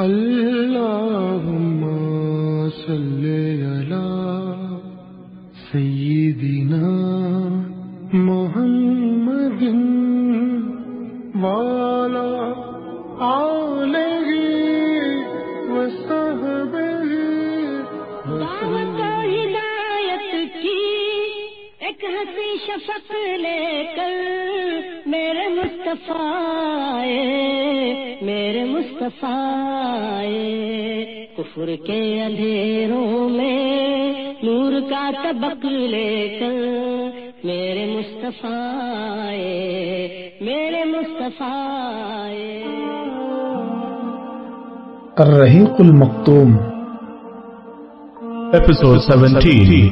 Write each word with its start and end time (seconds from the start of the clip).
اللهم 0.00 1.80
صل 2.70 3.24
على 3.70 4.08
سيدنا 5.72 6.92
محمد 8.12 9.62
وعلى 11.42 12.32
آله 13.20 14.28
وصحبه 15.74 17.10
دعوت 18.40 19.00
ہدایت 19.32 20.32
کی 20.62 20.86
ایک 21.86 22.00
ہنسی 22.14 22.50
شفق 22.66 23.08
لے 23.44 23.64
کر 23.96 24.16
میرے 25.12 25.46
مصطفیٰ 25.60 26.32
آئے، 26.94 28.09
میرے 28.22 28.64
مصطفیٰ۔ 28.64 30.24
کفر 31.36 31.66
کے 31.86 32.22
اندھیروں 32.22 33.28
میں 33.28 34.34
نور 34.42 34.72
کا 34.90 35.10
طبق 35.24 35.64
لے 35.64 36.36
کر 36.40 36.52
میرے 37.44 37.98
مصطفیٰ 37.98 39.30
میرے 40.40 40.84
مصطفیٰ۔ 40.84 42.30
الرحیق 45.18 45.74
المختوم 45.78 46.56
Episode 48.54 48.98
17. 48.98 49.90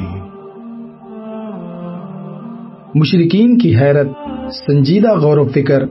مشرقین 2.95 3.57
کی 3.57 3.75
حیرت 3.75 4.07
سنجیدہ 4.51 5.15
غور 5.15 5.37
و 5.37 5.47
فکر 5.47 5.83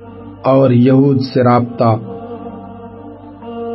اور 0.44 0.70
یہود 0.70 1.20
سے 1.20 1.42
رابطہ 1.42 2.17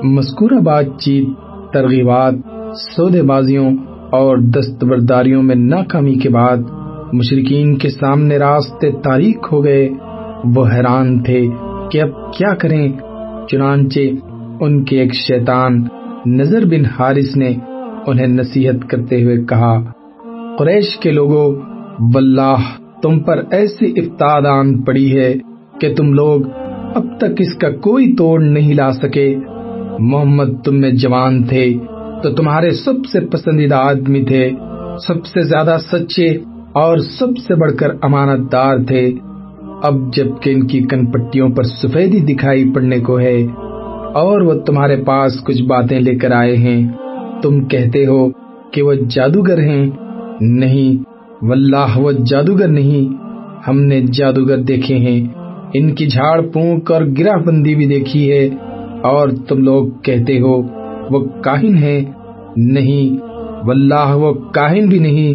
مذکورہ 0.04 0.60
بات 0.60 0.86
چیت 1.00 1.28
ترغیبات 1.74 2.34
سودے 2.96 3.22
بازیوں 3.22 3.72
اور 4.12 4.38
دستبرداریوں 4.38 5.44
میں 5.44 5.56
ناکامی 5.56 6.14
کے 6.14 6.30
بعد 6.30 6.58
مشرقین 7.14 7.78
کے 7.78 7.90
سامنے 7.90 8.38
راستے 8.38 8.92
تاریخ 8.92 9.36
ہو 9.52 9.64
گئے۔ 9.64 9.90
وہ 10.56 10.66
حیران 10.74 11.24
تھے 11.24 11.48
کہ 11.92 12.02
اب 12.02 12.34
کیا 12.34 12.54
کریں، 12.56 12.88
چنانچہ 13.52 14.00
ان 14.60 14.84
کے 14.84 15.00
ایک 15.00 15.14
شیطان 15.14 15.84
نظر 16.26 16.66
بن 16.66 16.86
حارث 16.86 17.38
نے 17.38 17.54
انہیں 18.08 18.28
نصیحت 18.28 18.90
کرتے 18.90 19.24
ہوئے 19.24 19.38
کہا، 19.46 19.84
قریش 20.58 20.98
کے 20.98 21.12
لوگوں 21.12 21.56
واللہ، 22.14 22.62
تم 23.02 23.20
پر 23.20 23.44
ایسی 23.52 24.00
افتادان 24.00 24.82
پڑی 24.82 25.20
ہے 25.20 25.34
کہ 25.82 25.96
تم 25.96 26.14
لوگ 26.14 26.42
اب 26.96 27.06
تک 27.18 27.34
اس 27.38 27.56
کا 27.56 27.70
کوئی 27.70 28.16
توڑ 28.16 28.44
نہیں 28.44 28.74
لا 28.74 28.92
سکے۔ 28.92 29.36
محمد، 30.00 30.64
تم 30.66 30.80
میں 30.80 30.92
جوان 30.92 31.44
تھے، 31.44 31.74
تو 32.24 32.30
تمہارے 32.30 32.72
سب 32.72 33.06
سے 33.12 33.20
پسندیدہ 33.20 33.76
آدمی 33.76 34.24
تھے، 34.24 34.50
سب 35.08 35.26
سے 35.26 35.42
زیادہ 35.42 35.78
سچے 35.92 36.28
اور 36.74 36.98
سب 36.98 37.38
سے 37.48 37.56
بڑھ 37.56 37.74
کر 37.74 37.88
امانت 38.02 38.52
دار 38.52 38.78
تھے۔ 38.88 39.12
اب 39.84 40.14
جبکہ 40.14 40.50
ان 40.50 40.68
کی 40.68 40.80
کن 40.80 41.06
پٹیوں 41.06 41.50
پر 41.50 41.64
سفیدی 41.64 42.34
دکھائی 42.34 42.74
پڑنے 42.74 43.00
کو 43.00 43.20
ہے، 43.20 43.48
اور 44.14 44.42
وہ 44.42 44.54
تمہارے 44.54 45.04
پاس 45.04 45.44
کچھ 45.44 45.64
باتیں 45.64 46.00
لے 46.00 46.16
کر 46.16 46.32
آئے 46.32 46.58
ہیں، 46.58 46.88
تم 47.42 47.64
کہتے 47.66 48.06
ہو 48.06 48.30
کہ 48.72 48.82
وہ 48.82 48.94
جادوگر 48.94 49.60
ہیں۔ 49.60 49.86
نہیں، 50.42 51.04
واللہ، 51.46 51.98
وہ 51.98 52.12
جادوگر 52.12 52.68
نہیں۔ 52.68 53.14
ہم 53.68 53.82
نے 53.82 54.02
جادوگر 54.02 54.58
دیکھے 54.58 54.96
ہیں۔ 54.96 55.28
ان 55.74 55.96
کی 55.96 56.08
جھاڑ 56.08 56.42
پونک 56.42 56.92
اور 56.92 57.02
گرہ 57.20 57.38
بندی 57.46 57.76
بھی 57.76 57.86
دیکھی 57.88 58.32
ہے۔ 58.32 58.50
اور 59.04 59.30
تم 59.48 59.64
لوگ 59.64 59.88
کہتے 60.04 60.40
ہو، 60.40 60.62
وہ 61.10 61.20
کاہن 61.42 61.78
ہے؟ 61.78 62.04
نہیں، 62.58 63.18
واللہ، 63.66 64.16
وہ 64.16 64.34
کاہن 64.34 64.88
بھی 64.90 65.00
نہیں۔ 65.00 65.34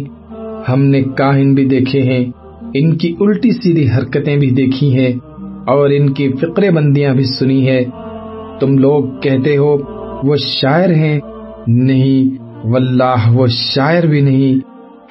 ہم 0.71 0.83
نے 0.83 1.01
کاہن 1.03 1.53
بھی 1.53 1.65
دیکھے 1.65 2.01
ہیں، 2.01 2.25
ان 2.73 2.97
کی 2.97 3.15
الٹی 3.19 3.51
سیدھی 3.51 3.89
حرکتیں 3.89 4.37
بھی 4.37 4.49
دیکھی 4.51 4.93
ہیں، 4.99 5.13
اور 5.67 5.89
ان 5.89 6.13
کی 6.13 6.31
فقرے 6.31 6.71
بندیاں 6.71 7.13
بھی 7.13 7.23
سنی 7.23 7.67
ہے 7.67 7.83
تم 8.59 8.77
لوگ 8.77 9.03
کہتے 9.21 9.57
ہو، 9.57 9.77
وہ 10.23 10.35
شاعر 10.35 10.89
ہیں؟ 10.89 11.19
نہیں، 11.67 12.43
واللہ، 12.67 13.31
وہ 13.33 13.47
شاعر 13.47 14.03
بھی 14.03 14.21
نہیں۔ 14.21 14.59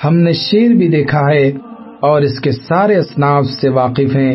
ہم 0.05 0.17
نے 0.17 0.33
شیر 0.33 0.71
بھی 0.71 0.89
دیکھا 0.89 1.23
ہے، 1.35 1.53
اور 2.01 2.23
اس 2.23 2.41
کے 2.41 2.53
سارے 2.53 2.95
اصناف 2.95 3.47
سے 3.47 3.69
واقف 3.69 4.17
ہیں۔ 4.17 4.35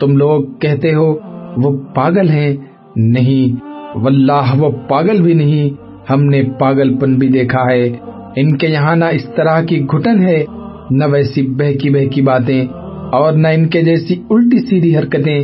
تم 0.00 0.16
لوگ 0.16 0.44
کہتے 0.60 0.94
ہو، 0.94 1.14
وہ 1.56 1.76
پاگل 1.94 2.28
ہیں۔ 2.28 2.56
نہیں۔ 2.96 3.64
واللہ، 3.94 4.56
وہ 4.58 4.70
پاگل 4.88 5.22
بھی 5.22 5.34
نہیں۔ 5.34 5.70
ہم 6.10 6.24
نے 6.24 6.42
پاگل 6.58 6.98
پن 6.98 7.14
بھی 7.14 7.28
دیکھا 7.28 7.72
ہے۔ 7.72 7.90
ان 8.36 8.56
کے 8.56 8.68
یہاں 8.68 8.96
نہ 8.96 9.04
اس 9.04 9.24
طرح 9.36 9.62
کی 9.62 9.84
گھٹن 9.84 10.22
ہے، 10.22 10.44
نہ 10.90 11.04
ویسی 11.12 11.42
بہکی 11.42 11.90
بہکی 11.90 12.22
باتیں 12.22 12.66
اور 13.12 13.32
نہ 13.32 13.48
ان 13.48 13.68
کے 13.68 13.82
جیسی 13.82 14.14
الٹی 14.30 14.66
سیدھی 14.66 14.96
حرکتیں۔ 14.96 15.40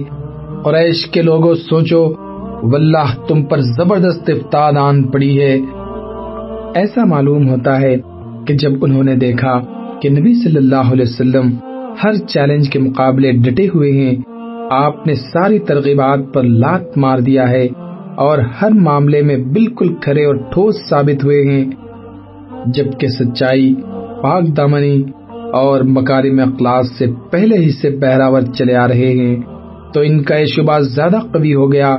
قریش 0.64 1.06
کے 1.06 1.22
لوگوں، 1.22 1.54
سوچو، 1.54 2.14
واللہ، 2.62 3.26
تم 3.28 3.42
پر 3.42 3.60
زبردست 3.60 4.30
افتاد 4.30 4.72
آن 4.72 5.02
پڑی 5.02 5.40
ہے۔ 5.40 5.58
ایسا 6.74 7.04
معلوم 7.04 7.48
ہوتا 7.48 7.80
ہے 7.80 7.96
کہ 8.46 8.54
جب 8.54 8.70
انہوں 8.82 9.02
نے 9.02 9.14
دیکھا 9.14 9.60
کہ 10.02 10.08
نبی 10.08 10.34
صلی 10.34 10.56
اللہ 10.56 10.92
علیہ 10.92 11.02
وسلم 11.02 11.50
ہر 12.04 12.14
چیلنج 12.14 12.70
کے 12.70 12.78
مقابلے 12.78 13.32
ڈٹے 13.32 13.68
ہوئے 13.74 13.92
ہیں 13.92 14.14
آپ 14.70 15.06
نے 15.06 15.14
ساری 15.14 15.58
ترغیبات 15.58 16.18
پر 16.34 16.42
لات 16.42 16.98
مار 16.98 17.18
دیا 17.18 17.50
ہے 17.50 17.68
اور 18.16 18.38
ہر 18.38 18.70
معاملے 18.70 19.22
میں 19.22 19.36
بالکل 19.36 19.94
کھرے 19.94 20.24
اور 20.24 20.34
ٹھوس 20.34 20.74
ثابت 20.90 21.24
ہوئے 21.24 21.42
ہیں، 21.42 21.64
جبکہ 22.66 23.08
سچائی، 23.08 23.74
پاک 24.22 24.56
دامنی 24.56 25.02
اور 25.52 25.80
مکارم 25.80 26.40
اخلاص 26.40 26.86
سے 26.98 27.06
پہلے 27.30 27.56
ہی 27.56 27.70
سے 27.70 27.90
بہراور 27.90 28.40
چلے 28.40 28.74
آ 28.74 28.88
رہے 28.88 29.12
ہیں۔ 29.12 29.36
تو 29.94 30.00
ان 30.00 30.22
کا 30.22 30.36
یہ 30.36 30.46
شبہ 30.46 30.78
زیادہ 30.78 31.18
قوی 31.32 31.54
ہو 31.54 31.72
گیا 31.72 31.96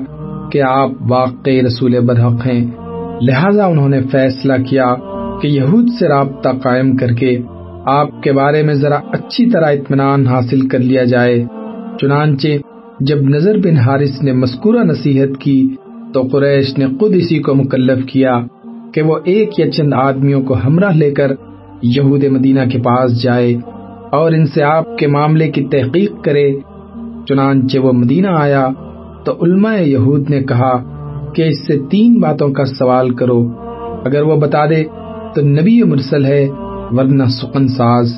کہ 0.51 0.61
آپ 0.61 0.89
واقعی 1.09 1.61
رسول 1.61 1.99
برحق 1.99 2.47
ہیں۔ 2.47 2.71
لہذا 3.21 3.65
انہوں 3.65 3.89
نے 3.89 4.01
فیصلہ 4.11 4.53
کیا 4.69 4.95
کہ 5.41 5.47
یہود 5.47 5.85
سے 5.99 6.07
رابطہ 6.07 6.49
قائم 6.63 6.97
کر 6.97 7.07
کے 7.07 7.39
آپ 7.85 8.23
کے 8.23 8.31
بارے 8.31 8.63
میں 8.63 8.73
ذرا 8.73 8.99
اچھی 9.11 9.49
طرح 9.49 9.65
اطمینان 9.65 10.27
حاصل 10.27 10.67
کر 10.67 10.79
لیا 10.79 11.03
جائے۔ 11.03 11.45
چنانچہ 12.01 12.47
جب 12.99 13.21
نظر 13.21 13.57
بن 13.57 13.77
حارث 13.77 14.23
نے 14.23 14.33
مذکورہ 14.33 14.83
نصیحت 14.83 15.41
کی 15.41 15.75
تو 16.13 16.21
قریش 16.31 16.77
نے 16.77 16.85
خود 16.87 17.11
اسی 17.15 17.39
کو 17.39 17.55
مکلف 17.55 18.05
کیا 18.05 18.39
کہ 18.93 19.01
وہ 19.01 19.17
ایک 19.23 19.59
یا 19.59 19.71
چند 19.71 19.93
آدمیوں 19.93 20.41
کو 20.41 20.55
ہمراہ 20.65 20.91
لے 20.91 21.11
کر 21.11 21.31
یہود 21.81 22.23
مدینہ 22.23 22.59
کے 22.71 22.79
پاس 22.79 23.23
جائے 23.23 23.55
اور 24.11 24.31
ان 24.31 24.45
سے 24.45 24.63
آپ 24.63 24.97
کے 24.97 25.07
معاملے 25.07 25.51
کی 25.51 25.65
تحقیق 25.65 26.11
کرے۔ 26.23 26.53
چنانچہ 27.27 27.79
وہ 27.79 27.91
مدینہ 27.91 28.27
آیا 28.27 28.69
تو 29.25 29.31
علماء 29.41 29.77
یہود 29.77 30.29
نے 30.29 30.41
کہا 30.41 30.73
کہ 31.35 31.41
اس 31.41 31.67
سے 31.67 31.79
تین 31.91 32.19
باتوں 32.19 32.49
کا 32.49 32.65
سوال 32.65 33.15
کرو۔ 33.15 33.47
اگر 34.05 34.21
وہ 34.21 34.35
بتا 34.35 34.65
دے 34.65 34.83
تو 35.35 35.41
نبی 35.41 35.83
مرسل 35.83 36.25
ہے 36.25 36.47
ورنہ 36.91 37.23
سخن 37.23 37.67
ساز۔ 37.67 38.13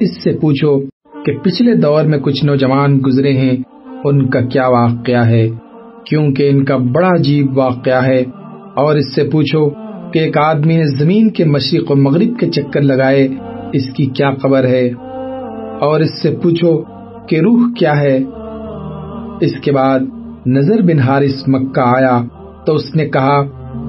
اس 0.00 0.24
سے 0.24 0.30
پوچھو 0.40 0.80
کہ 1.24 1.32
پچھلے 1.42 1.74
دور 1.74 2.04
میں 2.04 2.18
کچھ 2.18 2.44
نوجوان 2.44 3.00
گزرے 3.06 3.32
ہیں، 3.32 3.56
ان 4.04 4.30
کا 4.30 4.40
کیا 4.40 4.68
واقعہ 4.68 5.26
ہے؟ 5.26 5.48
کیونکہ 6.06 6.50
ان 6.50 6.64
کا 6.64 6.76
بڑا 6.76 7.08
عجیب 7.08 7.58
واقعہ 7.58 8.04
ہے۔ 8.04 8.24
اور 8.74 8.96
اس 8.96 9.14
سے 9.14 9.24
پوچھو 9.24 9.70
کہ 10.12 10.18
ایک 10.18 10.38
آدمی 10.38 10.76
نے 10.76 10.86
زمین 10.98 11.30
کے 11.30 11.44
مشرق 11.44 11.90
و 11.90 11.96
مغرب 11.96 12.38
کے 12.40 12.46
چکر 12.46 12.80
لگائے، 12.80 13.28
اس 13.72 13.90
کی 13.90 14.06
کیا 14.06 14.30
خبر 14.42 14.64
ہے؟ 14.64 14.90
اور 15.80 16.00
اس 16.00 16.22
سے 16.22 16.36
پوچھو 16.42 16.82
کہ 17.28 17.36
روح 17.36 17.60
کیا 17.78 18.00
ہے؟ 18.00 18.18
اس 19.40 19.60
کے 19.60 19.72
بعد 19.72 20.00
نظر 20.46 20.82
بن 20.82 20.98
حارث 20.98 21.48
مکہ 21.48 21.80
آیا 21.80 22.22
تو 22.66 22.74
اس 22.74 22.96
نے 22.96 23.08
کہا 23.08 23.42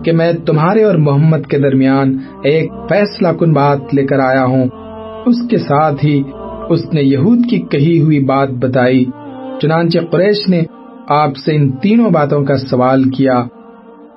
کہ 0.04 0.12
میں 0.12 0.34
تمہارے 0.34 0.84
اور 0.84 0.96
محمد 0.96 1.48
کے 1.48 1.58
درمیان 1.58 2.18
ایک 2.44 2.72
فیصلہ 2.90 3.28
کن 3.28 3.54
بات 3.54 3.94
لے 3.94 4.06
کر 4.06 4.20
آیا 4.20 4.46
ہوں۔ 4.46 4.66
اس 5.26 5.36
کے 5.50 5.58
ساتھ 5.58 6.06
ہی 6.06 6.24
اس 6.70 6.94
نے 6.94 7.02
یہود 7.02 7.40
کی 7.50 7.60
کہی 7.60 8.02
ہوئی 8.02 8.20
بات 8.20 8.50
بتائی، 8.50 9.06
چنانچہ 9.62 10.00
قریش 10.12 10.50
نے 10.50 10.62
آپ 11.10 11.38
سے 11.38 11.56
ان 11.56 11.72
تینوں 11.72 12.12
باتوں 12.12 12.46
کا 12.46 12.58
سوال 12.58 13.04
کیا۔ 13.04 13.44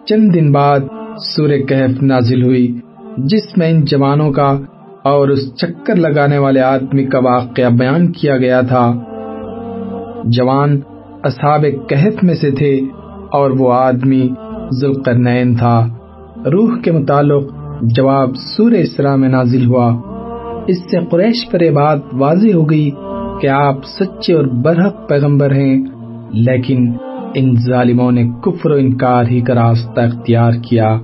چند 0.07 0.35
دن 0.35 0.53
بعد 0.53 0.81
سورہ 1.37 1.59
کہف 1.59 2.03
نازل 2.03 2.43
ہوئی، 2.43 2.81
جس 3.19 3.59
میں 3.59 3.71
ان 3.71 3.85
جوانوں 3.85 4.33
کا 4.33 4.59
اور 5.05 5.29
اس 5.29 5.55
چکر 5.57 5.97
لگانے 5.97 6.39
والے 6.39 6.61
آدمی 6.61 7.05
کا 7.05 7.19
واقعہ 7.19 7.71
بیان 7.71 8.13
کیا 8.13 8.37
گیا 8.37 8.61
تھا۔ 8.61 8.93
جوان 10.25 10.81
اصحاب 11.25 11.67
کہف 11.89 12.23
میں 12.23 12.35
سے 12.35 12.51
تھے 12.51 12.81
اور 13.33 13.51
وہ 13.51 13.73
آدمی 13.73 14.29
ذوالقرنین 14.81 15.55
تھا۔ 15.55 15.87
روح 16.53 16.79
کے 16.85 16.93
متعلق 16.93 17.53
جواب 17.83 18.37
سورہ 18.57 18.75
اسراء 18.75 19.17
میں 19.17 19.29
نازل 19.29 19.67
ہوا۔ 19.67 20.12
اس 20.67 20.91
سے 20.91 20.99
قریش 21.11 21.51
پر 21.51 21.61
یہ 21.61 21.71
بات 21.71 21.99
واضح 22.13 22.53
ہو 22.55 22.71
گئی 22.71 22.91
کہ 23.41 23.47
آپ 23.47 23.85
سچے 23.85 24.33
اور 24.33 24.45
برحق 24.45 25.09
پیغمبر 25.09 25.53
ہیں، 25.53 25.85
لیکن 26.33 26.93
ان 27.35 27.55
ظالموں 27.57 28.13
نے 28.13 28.29
کفر 28.45 28.71
و 28.71 28.75
انکار 28.75 29.25
ہی 29.31 29.41
کا 29.41 29.55
راستہ 29.55 30.01
اختیار 30.01 30.53
کیا۔ 30.53 30.99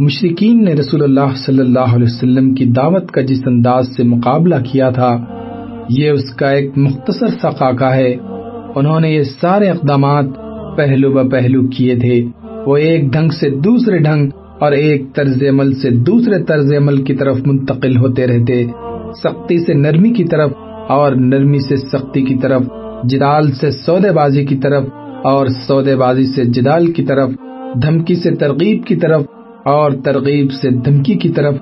مشرقین 0.00 0.64
نے 0.64 0.72
رسول 0.72 1.02
اللہ 1.02 1.36
صلی 1.46 1.58
اللہ 1.58 1.94
علیہ 1.94 2.06
وسلم 2.06 2.54
کی 2.54 2.64
دعوت 2.64 3.10
کا 3.10 3.20
جس 3.20 3.42
انداز 3.46 3.96
سے 3.96 4.02
مقابلہ 4.02 4.54
کیا 4.72 4.90
تھا، 4.90 5.16
یہ 5.88 6.10
اس 6.10 6.34
کا 6.34 6.50
ایک 6.50 6.78
مختصر 6.78 7.26
سا 7.26 7.50
خاکہ 7.50 7.92
ہے۔ 7.94 8.14
انہوں 8.74 9.00
نے 9.00 9.10
یہ 9.10 9.22
سارے 9.22 9.68
اقدامات 9.70 10.24
پہلو 10.76 11.10
ب 11.10 11.32
پہلو 11.32 11.68
کیے 11.68 11.96
تھے۔ 11.96 12.24
وہ 12.66 12.76
ایک 12.76 13.12
ڈھنگ 13.12 13.28
سے 13.28 13.50
دوسرے 13.50 13.98
ڈھنگ 13.98 14.30
اور 14.60 14.72
ایک 14.72 15.02
طرز 15.14 15.42
عمل 15.48 15.74
سے 15.74 15.90
دوسرے 15.90 16.44
طرز 16.44 16.72
عمل 16.72 17.04
کی 17.04 17.14
طرف 17.14 17.38
منتقل 17.46 17.96
ہوتے 17.96 18.26
رہتے، 18.26 18.64
سختی 19.22 19.58
سے 19.58 19.74
نرمی 19.74 20.10
کی 20.10 20.24
طرف 20.24 20.50
اور 20.88 21.12
نرمی 21.12 21.58
سے 21.58 21.76
سختی 21.76 22.22
کی 22.22 22.34
طرف، 22.34 22.62
جدال 23.04 23.52
سے 23.52 23.70
سودے 23.70 24.12
بازی 24.12 24.46
کی 24.46 24.56
طرف 24.56 24.84
اور 25.24 25.46
سودے 25.46 25.96
بازی 25.96 26.26
سے 26.26 26.44
جدال 26.44 26.92
کی 26.92 27.02
طرف، 27.02 27.30
دھمکی 27.82 28.14
سے 28.14 28.30
ترغیب 28.30 28.84
کی 28.84 28.96
طرف 28.96 29.22
اور 29.64 29.90
ترغیب 30.04 30.52
سے 30.52 30.70
دھمکی 30.70 31.14
کی 31.14 31.28
طرف۔ 31.28 31.54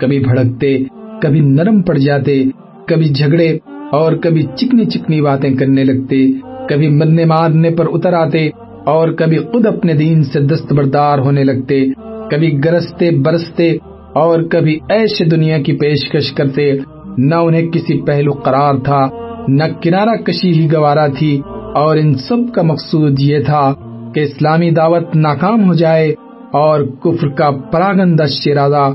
کبھی 0.00 0.18
بھڑکتے، 0.18 0.78
کبھی 1.22 1.40
نرم 1.40 1.82
پڑ 1.82 1.98
جاتے، 1.98 2.44
کبھی 2.86 3.04
جھگڑے 3.04 3.58
اور 3.92 4.12
کبھی 4.12 4.42
چکنی 4.42 4.84
چکنی 4.84 5.20
باتیں 5.20 5.54
کرنے 5.54 5.84
لگتے۔ 5.84 6.32
کبھی 6.68 6.88
مرنے 6.88 7.24
مارنے 7.24 7.70
پر 7.70 7.86
اتر 7.88 8.12
آتے 8.12 8.48
اور 8.86 9.08
کبھی 9.08 9.38
خود 9.38 9.66
اپنے 9.66 9.94
دین 9.94 10.24
سے 10.24 10.40
دستبردار 10.40 11.18
ہونے 11.18 11.44
لگتے۔ 11.44 11.86
کبھی 12.30 12.64
گرستے، 12.64 13.10
برستے 13.10 13.76
اور 14.14 14.42
کبھی 14.42 14.78
ایسے 14.88 15.24
دنیا 15.24 15.58
کی 15.58 15.72
پیشکش 15.72 16.32
کرتے، 16.32 16.72
نہ 17.18 17.34
انہیں 17.34 17.68
کسی 17.68 18.02
پہلو 18.02 18.32
قرار 18.32 18.74
تھا، 18.74 19.08
نہ 19.48 19.64
کنارہ 19.82 20.16
کشی 20.16 20.52
ہی 20.52 20.72
گوارا 20.72 21.06
تھی، 21.06 21.40
اور 21.74 21.96
ان 21.96 22.14
سب 22.14 22.54
کا 22.54 22.62
مقصود 22.62 23.20
یہ 23.20 23.38
تھا 23.38 23.74
کہ 24.14 24.20
اسلامی 24.20 24.70
دعوت 24.70 25.16
ناکام 25.16 25.68
ہو 25.68 25.74
جائے 25.74 26.14
اور 26.52 26.80
کفر 26.80 27.28
کا 27.28 27.50
پراگندہ 27.50 28.24
شیرازہ 28.26 28.92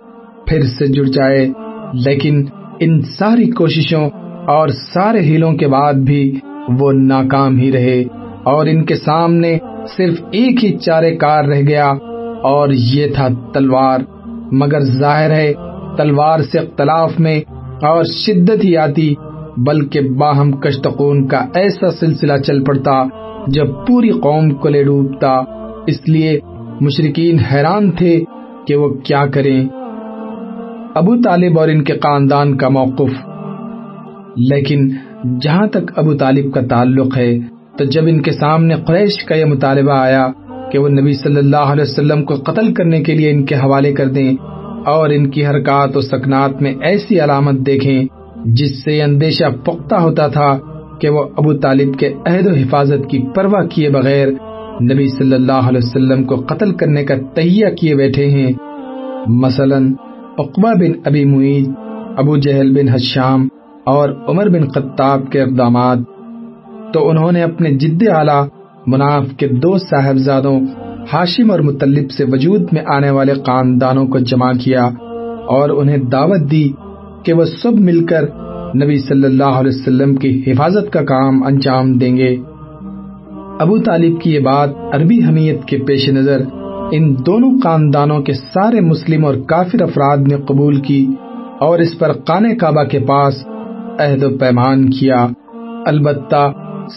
پھر 0.47 0.61
سے 0.61 0.87
جڑ 0.87 1.03
جائے۔ 1.03 1.47
لیکن 1.93 2.45
ان 2.79 3.01
ساری 3.01 3.51
کوششوں 3.51 4.09
اور 4.47 4.67
سارے 4.67 5.19
ہیلوں 5.19 5.53
کے 5.53 5.67
بعد 5.67 5.93
بھی 5.93 6.39
وہ 6.79 6.91
ناکام 6.91 7.57
ہی 7.57 7.71
رہے 7.71 8.03
اور 8.43 8.65
ان 8.65 8.85
کے 8.85 8.95
سامنے 8.95 9.57
صرف 9.97 10.21
ایک 10.31 10.65
ہی 10.65 10.77
چارے 10.77 11.15
کار 11.15 11.43
رہ 11.43 11.61
گیا۔ 11.67 11.93
اور 12.43 12.69
یہ 12.69 13.07
تھا 13.15 13.27
تلوار۔ 13.53 13.99
مگر 14.51 14.79
ظاہر 14.79 15.31
ہے، 15.31 15.53
تلوار 15.97 16.39
سے 16.39 16.59
اختلاف 16.59 17.19
میں 17.19 17.41
اور 17.81 18.03
شدت 18.03 18.63
ہی 18.63 18.77
آتی، 18.77 19.15
بلکہ 19.57 20.01
باہم 20.01 20.51
کشتقون 20.51 21.27
کا 21.27 21.45
ایسا 21.53 21.91
سلسلہ 21.91 22.37
چل 22.37 22.63
پڑتا 22.63 23.03
جب 23.47 23.67
پوری 23.87 24.09
قوم 24.09 24.51
کو 24.51 24.69
لے 24.69 24.83
ڈوبتا۔ 24.83 25.41
اس 25.87 26.09
لیے 26.09 26.39
مشرقین 26.81 27.39
حیران 27.39 27.91
تھے 27.91 28.23
کہ 28.67 28.75
وہ 28.75 28.89
کیا 28.89 29.25
کریں۔ 29.25 29.69
ابو 30.95 31.21
طالب 31.21 31.59
اور 31.59 31.67
ان 31.67 31.83
کے 31.83 31.93
خاندان 31.93 32.57
کا 32.57 32.69
موقف۔ 32.69 33.29
لیکن 34.35 34.89
جہاں 35.41 35.67
تک 35.67 35.91
ابو 35.95 36.13
طالب 36.13 36.53
کا 36.53 36.61
تعلق 36.69 37.17
ہے، 37.17 37.39
تو 37.77 37.85
جب 37.85 38.01
ان 38.07 38.21
کے 38.21 38.31
سامنے 38.31 38.75
قریش 38.75 39.25
کا 39.25 39.35
یہ 39.35 39.45
مطالبہ 39.45 39.91
آیا 39.91 40.27
کہ 40.71 40.79
وہ 40.79 40.89
نبی 40.89 41.13
صلی 41.13 41.37
اللہ 41.37 41.71
علیہ 41.71 41.83
وسلم 41.83 42.23
کو 42.23 42.35
قتل 42.35 42.73
کرنے 42.73 43.03
کے 43.03 43.15
لیے 43.15 43.31
ان 43.31 43.45
کے 43.45 43.55
حوالے 43.55 43.93
کر 43.93 44.05
دیں 44.05 44.35
اور 44.85 45.09
ان 45.09 45.29
کی 45.29 45.45
حرکات 45.45 45.97
و 45.97 46.01
سکنات 46.01 46.61
میں 46.61 46.73
ایسی 46.81 47.19
علامت 47.19 47.53
دیکھیں 47.53 48.05
جس 48.45 48.83
سے 48.83 49.01
اندیشہ 49.01 49.43
پختہ 49.65 49.95
ہوتا 49.95 50.27
تھا 50.27 50.57
کہ 51.01 51.09
وہ 51.09 51.23
ابو 51.37 51.53
طالب 51.53 51.99
کے 51.99 52.13
عہد 52.25 52.47
و 52.47 52.53
حفاظت 52.53 53.09
کی 53.09 53.23
پرواہ 53.35 53.67
کیے 53.67 53.89
بغیر 53.89 54.27
نبی 54.81 55.07
صلی 55.07 55.35
اللہ 55.35 55.67
علیہ 55.67 55.81
وسلم 55.83 56.23
کو 56.23 56.35
قتل 56.35 56.71
کرنے 56.71 57.03
کا 57.03 57.15
تہیہ 57.33 57.67
کیے 57.81 57.95
بیٹھے 57.95 58.29
ہیں۔ 58.29 58.53
مثلا 59.27 59.77
اقبا 60.37 60.73
بن 60.73 60.91
ابی 61.05 61.25
معید 61.25 61.69
ابو 62.17 62.37
جہل 62.37 62.71
بن 62.71 62.89
حشام 62.89 63.47
اور 63.85 64.09
عمر 64.27 64.49
بن 64.49 64.67
خطاب 64.67 65.31
کے 65.31 65.41
اقدامات۔ 65.41 65.97
تو 66.93 67.09
انہوں 67.09 67.31
نے 67.31 67.43
اپنے 67.43 67.69
جد 67.71 68.07
اعلیٰ 68.07 68.45
مناف 68.87 69.25
کے 69.37 69.47
دو 69.47 69.77
صاحبزادوں 69.77 70.59
ہاشم 71.13 71.51
اور 71.51 71.59
مطلب 71.59 72.11
سے 72.11 72.23
وجود 72.23 72.61
میں 72.71 72.81
آنے 72.87 73.09
والے 73.09 73.33
خاندانوں 73.33 74.07
کو 74.07 74.19
جمع 74.19 74.51
کیا 74.53 74.89
اور 75.47 75.69
انہیں 75.69 75.97
دعوت 75.97 76.51
دی 76.51 76.69
کہ 77.23 77.33
وہ 77.33 77.45
سب 77.45 77.73
مل 77.73 78.05
کر 78.05 78.23
نبی 78.75 78.99
صلی 78.99 79.25
اللہ 79.25 79.43
علیہ 79.43 79.79
وسلم 79.79 80.15
کی 80.15 80.43
حفاظت 80.47 80.93
کا 80.93 81.03
کام 81.03 81.43
انجام 81.43 81.93
دیں 81.93 82.17
گے۔ 82.17 82.35
ابو 83.59 83.77
طالب 83.77 84.21
کی 84.21 84.33
یہ 84.33 84.39
بات 84.39 84.69
عربی 84.91 85.23
حمیت 85.23 85.65
کے 85.65 85.77
پیش 85.77 86.09
نظر 86.09 86.41
ان 86.91 87.15
دونوں 87.25 87.59
خاندانوں 87.63 88.19
کے 88.19 88.33
سارے 88.33 88.81
مسلم 88.81 89.25
اور 89.25 89.35
کافر 89.47 89.81
افراد 89.81 90.17
نے 90.17 90.35
قبول 90.47 90.75
کی 90.75 91.07
اور 91.59 91.79
اس 91.79 91.99
پر 91.99 92.11
قانے 92.11 92.55
کعبہ 92.55 92.83
کے 92.83 92.99
پاس 92.99 93.33
عہد 93.99 94.23
و 94.23 94.37
پیمان 94.37 94.89
کیا۔ 94.89 95.27
البتہ 95.85 96.51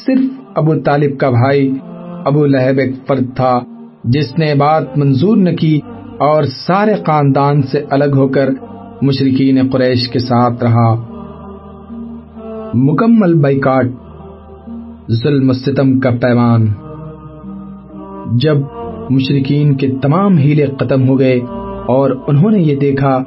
صرف 0.07 0.42
ابو 0.57 0.75
طالب 0.75 1.19
کا 1.19 1.31
بھائی 1.31 1.73
ابو 2.25 2.47
لہب 2.47 2.79
ایک 2.79 2.95
فرد 3.07 3.37
تھا، 3.37 3.59
جس 4.05 4.39
نے 4.39 4.55
بات 4.55 4.99
منظور 4.99 5.37
نہ 5.37 5.51
کی 5.51 5.81
اور 6.19 6.43
سارے 6.43 6.95
خاندان 6.95 7.63
سے 7.63 7.85
الگ 7.91 8.15
ہو 8.15 8.29
کر 8.29 8.49
مشرقین 9.03 9.71
قریش 9.73 10.09
کے 10.09 10.19
ساتھ 10.19 10.65
رہا۔ 10.65 10.95
مکمل 12.75 13.35
بائیکاٹ 13.35 13.87
ظلم 15.13 15.53
ستم 15.53 16.01
کا 16.01 16.11
پیمان۔ 16.11 16.67
جب 18.39 18.57
مشرقین 19.11 19.77
کے 19.77 19.89
تمام 20.03 20.39
ہیلے 20.39 20.67
ختم 20.81 21.09
ہو 21.09 21.19
گئے 21.19 21.41
اور 21.87 22.11
انہوں 22.27 22.51
نے 22.51 22.61
یہ 22.61 22.77
دیکھا 22.77 23.19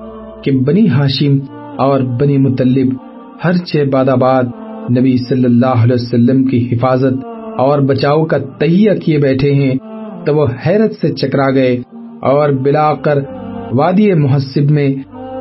کہ 0.44 0.52
بنی 0.52 0.90
ہاشم 0.90 1.38
اور 1.78 2.00
بنی 2.00 2.38
مطلب 2.38 2.94
ہر 3.44 3.54
چھ 3.54 3.84
باد 3.92 4.10
آباد 4.10 4.44
نبی 4.92 5.18
صلی 5.18 5.46
اللہ 5.46 5.84
علیہ 5.84 5.94
وسلم 5.94 6.44
کی 6.44 6.68
حفاظت 6.72 7.26
اور 7.58 7.80
بچاؤ 7.80 8.26
کا 8.26 8.38
تہیہ 8.38 8.92
کیے 8.92 9.18
بیٹھے 9.18 9.54
ہیں 9.54 9.76
تو 10.26 10.36
وہ 10.36 10.46
حیرت 10.66 10.94
سے 11.02 11.14
چکرا 11.14 11.50
گئے 11.52 11.76
اور 12.22 12.50
بلا 12.50 12.94
کر 12.96 13.20
وادی 13.72 14.14
محسب 14.14 14.72
میں 14.72 14.94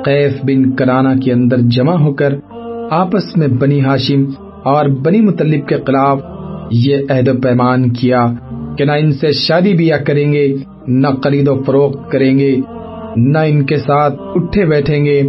قیف 0.05 0.32
بن 0.43 0.70
کرانا 0.70 1.14
کے 1.25 1.32
اندر 1.32 1.61
جمع 1.70 1.96
ہو 1.96 2.12
کر 2.14 2.35
آپس 2.91 3.37
میں 3.37 3.49
بنی 3.49 3.81
ہاشم 3.81 4.25
اور 4.64 4.88
بنی 4.88 5.20
مطلب 5.20 5.69
کے 5.69 5.76
خلاف 5.87 6.20
یہ 6.70 6.97
عہد 7.11 7.29
و 7.29 7.40
پیمان 7.40 7.93
کیا 7.93 8.26
کہ 8.79 8.85
نہ 8.85 8.93
ان 8.93 9.12
سے 9.12 9.32
شادی 9.32 9.73
بیاہ 9.75 9.99
کریں 9.99 10.32
گے، 10.32 10.55
نہ 10.88 11.06
خرید 11.25 11.49
و 11.49 11.62
فروخت 11.62 12.11
کریں 12.12 12.38
گے، 12.38 12.56
نہ 13.16 13.38
ان 13.38 13.64
کے 13.64 13.76
ساتھ 13.76 14.14
اٹھے 14.35 14.64
بیٹھیں 14.64 15.04
گے، 15.04 15.23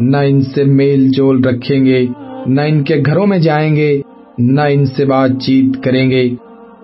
نہ 0.00 0.16
ان 0.16 0.40
سے 0.42 0.64
میل 0.64 1.08
جول 1.16 1.44
رکھیں 1.44 1.84
گے۔ 1.84 2.06
نہ 2.46 2.60
ان 2.60 2.84
کے 2.84 3.02
گھروں 3.06 3.26
میں 3.26 3.38
جائیں 3.38 3.76
گے، 3.76 4.00
نہ 4.38 4.60
ان 4.70 4.86
سے 4.86 5.04
بات 5.04 5.30
چیت 5.42 5.84
کریں 5.84 6.10
گے۔ 6.10 6.30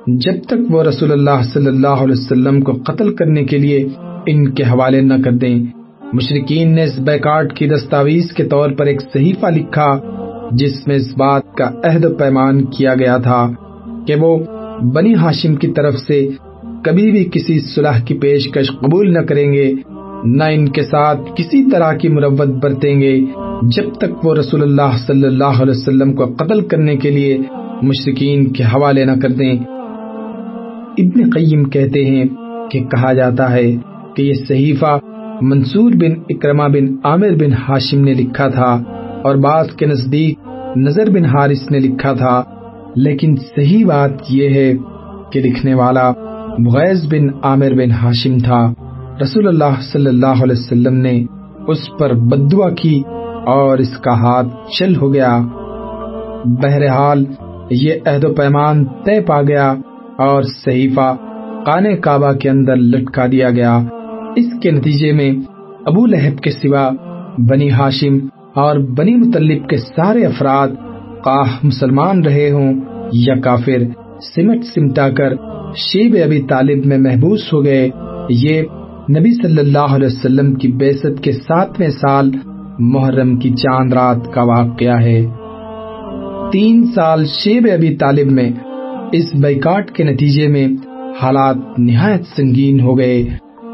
جب 0.06 0.32
تک 0.46 0.70
وہ 0.70 0.82
رسول 0.82 1.12
اللہ 1.12 1.42
صلی 1.54 1.66
اللہ 1.66 1.86
علیہ 1.86 2.14
وسلم 2.18 2.60
کو 2.60 2.72
قتل 2.72 3.14
کرنے 3.14 3.44
کے 3.44 3.58
لیے 3.58 3.88
ان 4.26 4.54
کے 4.54 4.62
حوالے 4.62 5.00
نہ 5.00 5.14
کر 5.24 5.32
دیں 5.32 5.64
مشرقین 6.12 6.74
نے 6.74 6.84
اس 6.84 6.98
بیکارٹ 6.98 7.52
کی 7.52 7.66
دستاویز 7.66 8.32
کے 8.32 8.44
طور 8.44 8.70
پر 8.70 8.86
ایک 8.86 9.02
صحیفہ 9.12 9.46
لکھا، 9.46 9.98
جس 10.52 10.86
میں 10.86 10.96
اس 10.96 11.16
بات 11.16 11.54
کا 11.54 11.70
عہد 11.84 12.04
و 12.04 12.14
پیمان 12.14 12.64
کیا 12.64 12.94
گیا 12.94 13.16
تھا 13.16 13.52
کہ 14.06 14.14
وہ 14.14 14.38
بنی 14.94 15.14
ہاشم 15.14 15.54
کی 15.54 15.68
طرف 15.68 15.94
سے 15.94 16.28
کبھی 16.84 17.10
بھی 17.10 17.24
کسی 17.24 17.60
صلح 17.60 18.00
کی 18.04 18.18
پیشکش 18.18 18.70
قبول 18.80 19.12
نہ 19.12 19.18
کریں 19.18 19.52
گے۔ 19.52 19.72
نہ 20.24 20.44
ان 20.44 20.68
کے 20.68 20.82
ساتھ 20.82 21.20
کسی 21.36 21.70
طرح 21.70 21.92
کی 21.92 22.08
مروت 22.08 22.48
برتیں 22.48 23.00
گے 23.00 23.24
جب 23.62 23.94
تک 23.94 24.24
وہ 24.24 24.34
رسول 24.34 24.62
اللہ 24.62 24.96
صلی 25.06 25.24
اللہ 25.24 25.62
علیہ 25.62 25.70
وسلم 25.70 26.12
کو 26.12 26.24
قتل 26.24 26.60
کرنے 26.60 26.96
کے 26.96 27.10
لیے 27.10 27.38
مشرقین 27.82 28.52
کے 28.52 28.62
حوالے 28.62 29.04
نہ 29.04 29.12
کر 29.22 29.28
دیں۔ 29.28 29.54
ابن 30.98 31.30
قیم 31.30 31.64
کہتے 31.64 32.04
ہیں 32.04 32.24
کہ 32.70 32.84
کہا 32.84 33.12
جاتا 33.12 33.52
ہے 33.52 33.76
کہ 34.16 34.22
یہ 34.22 34.32
صحیفہ 34.48 34.98
منصور 35.42 35.92
بن 35.92 36.22
اکرما 36.28 36.66
بن 36.66 36.96
عامر 37.04 37.30
بن 37.30 37.52
ہاشم 37.68 38.04
نے 38.04 38.14
لکھا 38.14 38.48
تھا 38.48 38.82
اور 39.24 39.36
بعض 39.36 39.70
کے 39.70 39.86
نزدیک 39.86 40.38
نظر 40.76 41.10
بن 41.10 41.24
حارث 41.24 41.70
نے 41.70 41.78
لکھا 41.78 42.12
تھا، 42.12 42.42
لیکن 42.96 43.36
صحیح 43.36 43.86
بات 43.86 44.10
یہ 44.28 44.48
ہے 44.48 44.74
کہ 45.32 45.40
لکھنے 45.40 45.74
والا 45.74 46.12
مغیز 46.58 47.06
بن 47.12 47.28
عامر 47.42 47.72
بن 47.72 47.90
ہاشم 47.90 48.38
تھا۔ 48.38 48.72
رسول 49.22 49.48
اللہ 49.48 49.80
صلی 49.92 50.06
اللہ 50.06 50.42
علیہ 50.42 50.56
وسلم 50.58 50.94
نے 50.94 51.24
اس 51.68 51.78
پر 51.98 52.14
بدعا 52.14 52.68
کی 52.70 53.02
اور 53.46 53.78
اس 53.78 53.96
کا 53.96 54.12
ہاتھ 54.12 54.48
چل 54.78 54.96
ہو 54.96 55.14
گیا۔ 55.14 55.38
بہرحال 56.62 57.24
یہ 57.70 57.94
عہد 58.06 58.24
و 58.24 58.34
پیمان 58.34 58.84
طے 58.84 59.20
پا 59.20 59.42
گیا 59.42 59.74
اور 60.18 60.42
صحیفہ 60.42 61.14
کانے 61.66 61.96
کعبہ 61.96 62.32
کے 62.32 62.50
اندر 62.50 62.76
لٹکا 62.76 63.26
دیا 63.26 63.50
گیا۔ 63.50 63.78
اس 64.36 64.46
کے 64.62 64.70
نتیجے 64.70 65.12
میں 65.12 65.30
ابو 65.86 66.06
لہب 66.06 66.38
کے 66.38 66.50
سوا 66.50 66.90
بنی 67.50 67.70
ہاشم 67.70 68.18
اور 68.54 68.78
بنی 68.78 69.14
مطلب 69.14 69.68
کے 69.68 69.76
سارے 69.76 70.24
افراد 70.26 70.68
قاہ 71.24 71.58
مسلمان 71.62 72.24
رہے 72.24 72.50
ہوں 72.50 72.74
یا 73.12 73.34
کافر 73.40 73.84
سمٹ 74.34 74.64
سمٹا 74.64 75.08
کر 75.10 75.34
شیب 75.76 76.16
ابی 76.24 76.42
طالب 76.42 76.86
میں 76.86 76.98
محبوس 76.98 77.52
ہو 77.52 77.64
گئے، 77.64 77.88
یہ 78.28 78.62
نبی 79.10 79.30
صلی 79.32 79.58
اللہ 79.58 79.78
علیہ 79.78 80.06
وسلم 80.06 80.54
کی 80.54 80.68
بیست 80.68 81.22
کے 81.22 81.32
ساتویں 81.32 81.88
سال 81.88 82.30
محرم 82.78 83.36
کی 83.36 83.50
چاند 83.50 83.92
رات 83.92 84.32
کا 84.34 84.42
واقعہ 84.42 85.00
ہے۔ 85.00 85.26
تین 86.52 86.86
سال 86.94 87.24
شیب 87.26 87.66
ابی 87.72 87.96
طالب 87.96 88.30
میں 88.30 88.50
اس 89.12 89.34
بیکاٹ 89.34 89.90
کے 89.90 90.04
نتیجے 90.04 90.48
میں 90.48 90.68
حالات 91.22 91.56
نہایت 91.78 92.20
سنگین 92.36 92.80
ہو 92.80 92.98
گئے۔ 92.98 93.24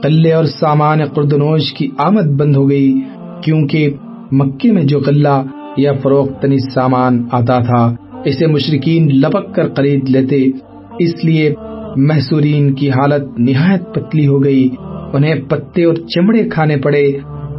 قلے 0.02 0.32
اور 0.32 0.44
سامان 0.44 1.04
قردنوش 1.04 1.72
کی 1.72 1.88
آمد 1.98 2.40
بند 2.40 2.56
ہو 2.56 2.68
گئی 2.70 3.00
کیونکہ 3.42 3.90
مکے 4.32 4.72
میں 4.72 4.82
جو 4.82 5.00
غلہ 5.06 5.42
یا 5.76 5.92
فروختنی 6.02 6.58
سامان 6.74 7.24
آتا 7.32 7.58
تھا، 7.58 7.94
اسے 8.24 8.46
مشرقین 8.46 9.08
لپک 9.18 9.54
کر 9.54 9.74
خرید 9.76 10.10
لیتے، 10.10 10.50
اس 10.98 11.24
لیے 11.24 11.54
محسورین 11.96 12.74
کی 12.74 12.90
حالت 12.90 13.38
نہایت 13.38 13.94
پتلی 13.94 14.26
ہو 14.26 14.44
گئی۔ 14.44 14.68
انہیں 15.14 15.34
پتے 15.48 15.84
اور 15.84 15.94
چمڑے 15.94 16.48
کھانے 16.48 16.76
پڑے۔ 16.76 17.06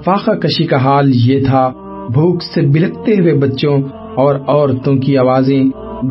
فاقہ 0.05 0.31
کشی 0.31 0.63
کا 0.63 0.77
حال 0.77 1.11
یہ 1.15 1.45
تھا، 1.45 1.67
بھوک 2.13 2.41
سے 2.43 2.61
بلکتے 2.61 3.13
ہوئے 3.13 3.33
بچوں 3.33 3.77
اور 4.15 4.35
عورتوں 4.47 4.95
کی 4.95 5.17
آوازیں 5.17 5.63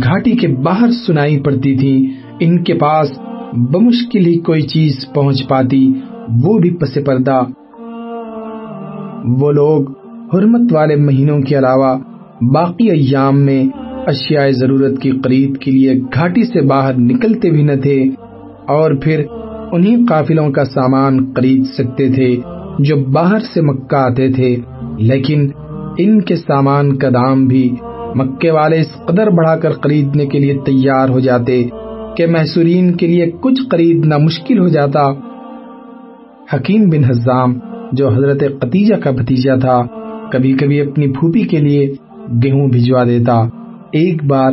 گھاٹی 0.05 0.33
کے 0.33 0.49
باہر 0.49 0.91
سنائی 1.07 1.41
پڑتی 1.41 1.77
تھی 1.77 1.95
ان 2.41 2.63
کے 2.65 2.75
پاس 2.75 3.19
بمشکل 3.73 4.27
ہی 4.27 4.39
کوئی 4.39 4.63
چیز 4.63 5.07
پہنچ 5.15 5.49
پاتی، 5.49 5.93
وہ 6.45 6.59
بھی 6.59 6.71
پس 6.71 6.99
پردہ۔ 7.07 7.43
وہ 9.41 9.53
لوگ 9.53 9.91
حرمت 10.35 10.73
والے 10.73 10.97
مہینوں 10.97 11.41
کے 11.41 11.59
علاوہ 11.59 11.99
باقی 12.55 12.91
ایام 12.91 13.41
میں 13.41 13.65
اشیاء 14.07 14.49
ضرورت 14.51 15.01
کی 15.01 15.11
خرید 15.25 15.59
کے 15.59 15.71
لیے 15.71 15.95
گھاٹی 16.15 16.45
سے 16.45 16.61
باہر 16.61 16.95
نکلتے 16.99 17.51
بھی 17.51 17.63
نہ 17.63 17.81
تھے 17.83 18.03
اور 18.69 18.95
پھر 19.03 19.25
انہیں 19.73 19.97
قافلوں 20.09 20.51
کا 20.51 20.65
سامان 20.65 21.33
خرید 21.33 21.65
سکتے 21.65 22.09
تھے 22.09 22.37
جو 22.79 22.97
باہر 22.97 23.39
سے 23.55 23.61
مکہ 23.61 23.97
آتے 23.97 24.33
تھے، 24.33 24.57
لیکن 24.99 25.51
ان 25.99 26.21
کے 26.21 26.37
سامان 26.37 26.97
کا 26.97 27.09
دام 27.09 27.47
بھی 27.47 27.75
مکے 28.15 28.51
والے 28.51 28.81
اس 28.81 29.07
قدر 29.07 29.31
بڑھا 29.31 29.57
کر 29.57 29.71
خریدنے 29.71 30.27
کے 30.27 30.39
لیے 30.39 30.59
تیار 30.67 31.09
ہو 31.09 31.21
جاتے 31.21 31.65
کہ 32.17 32.27
محسورین 32.27 32.93
کے 32.93 33.07
لیے 33.07 33.31
کچھ 33.41 33.61
خریدنا 33.71 34.19
مشکل 34.19 34.59
ہو 34.59 34.69
جاتا۔ 34.69 35.13
حکیم 36.55 36.91
بن 36.91 37.05
حزام، 37.05 37.59
جو 37.93 38.09
حضرت 38.09 38.43
قتیجہ 38.61 38.95
کا 38.95 39.11
بھتیجا 39.11 39.55
تھا، 39.55 39.83
کبھی 40.33 40.53
کبھی 40.53 40.81
اپنی 40.81 41.09
پھوپھی 41.09 41.43
کے 41.43 41.59
لیے 41.59 41.95
گیہوں 42.43 42.69
بھجوا 42.69 43.05
دیتا۔ 43.05 43.43
ایک 43.93 44.25
بار 44.25 44.53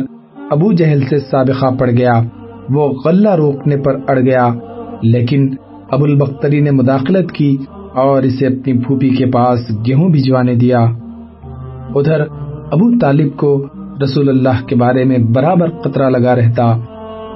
ابو 0.50 0.72
جہل 0.72 1.00
سے 1.10 1.18
سابقہ 1.18 1.74
پڑ 1.78 1.90
گیا، 1.90 2.22
وہ 2.70 2.88
غلہ 3.04 3.34
روکنے 3.34 3.76
پر 3.76 3.96
اڑ 4.08 4.20
گیا۔ 4.20 4.48
لیکن 5.02 5.54
ابو 5.90 6.04
البختری 6.04 6.60
نے 6.60 6.70
مداخلت 6.70 7.32
کی 7.32 7.56
اور 7.94 8.22
اسے 8.22 8.46
اپنی 8.46 8.78
پھوپھی 8.78 9.10
کے 9.10 9.26
پاس 9.26 9.58
گیہوں 9.86 10.08
بھجوانے 10.08 10.54
دیا۔ 10.54 10.80
ادھر 11.94 12.20
ابو 12.70 12.98
طالب 12.98 13.36
کو 13.36 13.66
رسول 14.04 14.28
اللہ 14.28 14.66
کے 14.66 14.76
بارے 14.76 15.04
میں 15.04 15.18
برابر 15.18 15.68
قطرہ 15.70 16.10
لگا 16.10 16.36
رہتا۔ 16.36 16.78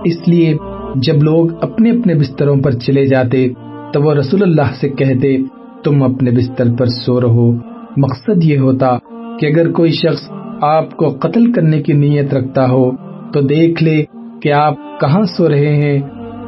اس 0.04 0.28
لیے 0.28 0.56
جب 0.94 1.22
لوگ 1.22 1.48
اپنے 1.60 1.90
اپنے 1.90 2.14
بستروں 2.14 2.56
پر 2.56 2.70
چلے 2.70 3.06
جاتے 3.06 3.48
تو 3.92 4.02
وہ 4.02 4.14
رسول 4.14 4.42
اللہ 4.42 4.74
سے 4.80 4.88
کہتے، 4.88 5.36
تم 5.84 6.02
اپنے 6.02 6.30
بستر 6.30 6.64
پر 6.78 6.86
سو 6.86 7.20
رہو۔ 7.20 7.52
مقصد 7.96 8.44
یہ 8.44 8.58
ہوتا 8.58 8.98
کہ 9.40 9.46
اگر 9.46 9.72
کوئی 9.72 9.92
شخص 9.92 10.30
آپ 10.62 10.96
کو 10.96 11.08
قتل 11.08 11.52
کرنے 11.52 11.82
کی 11.82 11.92
نیت 11.92 12.34
رکھتا 12.34 12.70
ہو 12.70 12.90
تو 13.32 13.40
دیکھ 13.40 13.82
لے 13.82 14.04
کہ 14.42 14.52
آپ 14.52 15.00
کہاں 15.00 15.22
سو 15.36 15.48
رہے 15.48 15.76
ہیں۔ 15.76 16.00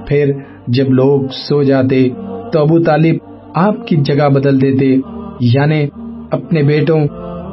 پھر 0.07 0.33
جب 0.69 0.91
لوگ 0.91 1.21
سو 1.49 1.63
جاتے 1.63 2.09
تو 2.53 2.61
ابو 2.61 2.79
طالب 2.79 3.17
آپ 3.55 3.87
کی 3.87 3.97
جگہ 3.97 4.29
بدل 4.29 4.61
دیتے 4.61 4.97
یعنی 5.41 5.87
اپنے 6.31 6.63
بیٹوں، 6.63 7.01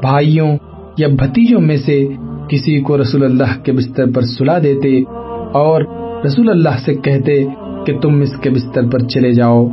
بھائیوں 0.01 0.57
یا 0.97 1.07
بھتیجوں 1.07 1.61
میں 1.61 1.77
سے 1.77 2.07
کسی 2.49 2.81
کو 2.81 2.97
رسول 2.97 3.23
اللہ 3.23 3.63
کے 3.63 3.71
بستر 3.71 4.11
پر 4.15 4.21
سلا 4.21 4.57
دیتے 4.59 5.01
اور 5.53 5.81
رسول 6.25 6.49
اللہ 6.49 6.77
سے 6.85 6.93
کہتے 6.93 7.43
کہ 7.85 7.99
تم 7.99 8.21
اس 8.21 8.35
کے 8.41 8.49
بستر 8.49 8.89
پر 8.89 8.99
چلے 8.99 9.31
جاؤ۔ 9.31 9.67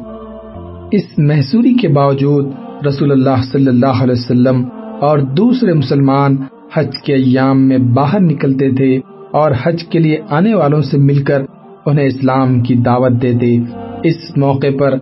اس 0.92 1.04
محسوری 1.18 1.74
کے 1.74 1.88
باوجود 1.88 2.46
رسول 2.86 3.12
اللہ 3.12 3.42
صلی 3.52 3.66
اللہ 3.66 4.02
علیہ 4.02 4.12
وسلم 4.12 4.64
اور 5.00 5.18
دوسرے 5.18 5.72
مسلمان 5.72 6.36
حج 6.74 6.96
کے 7.06 7.14
ایام 7.14 7.68
میں 7.68 7.78
باہر 7.78 8.20
نکلتے 8.20 8.70
تھے 8.70 9.00
اور 9.32 9.50
حج 9.62 9.84
کے 9.84 9.98
لیے 9.98 10.18
آنے 10.30 10.54
والوں 10.54 10.80
سے 10.80 10.98
مل 10.98 11.22
کر 11.22 11.42
انہیں 11.86 12.04
اسلام 12.04 12.60
کی 12.60 12.74
دعوت 12.74 13.22
دیتے۔ 13.22 13.56
اس 14.02 14.36
موقع 14.36 14.66
پر 14.78 14.94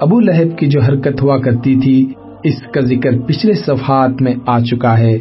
ابو 0.00 0.20
لہب 0.20 0.58
کی 0.58 0.66
جو 0.66 0.80
حرکت 0.80 1.22
ہوا 1.22 1.38
کرتی 1.38 1.80
تھی، 1.80 2.12
اس 2.44 2.62
کا 2.74 2.80
ذکر 2.80 3.10
پچھلے 3.26 3.52
صفحات 3.52 4.22
میں 4.22 4.34
آ 4.46 4.60
چکا 4.60 4.98
ہے۔ 4.98 5.18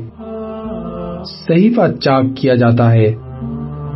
صحیفہ 1.47 1.91
چاک 2.01 2.25
کیا 2.35 2.55
جاتا 2.55 2.91
ہے۔ 2.91 3.13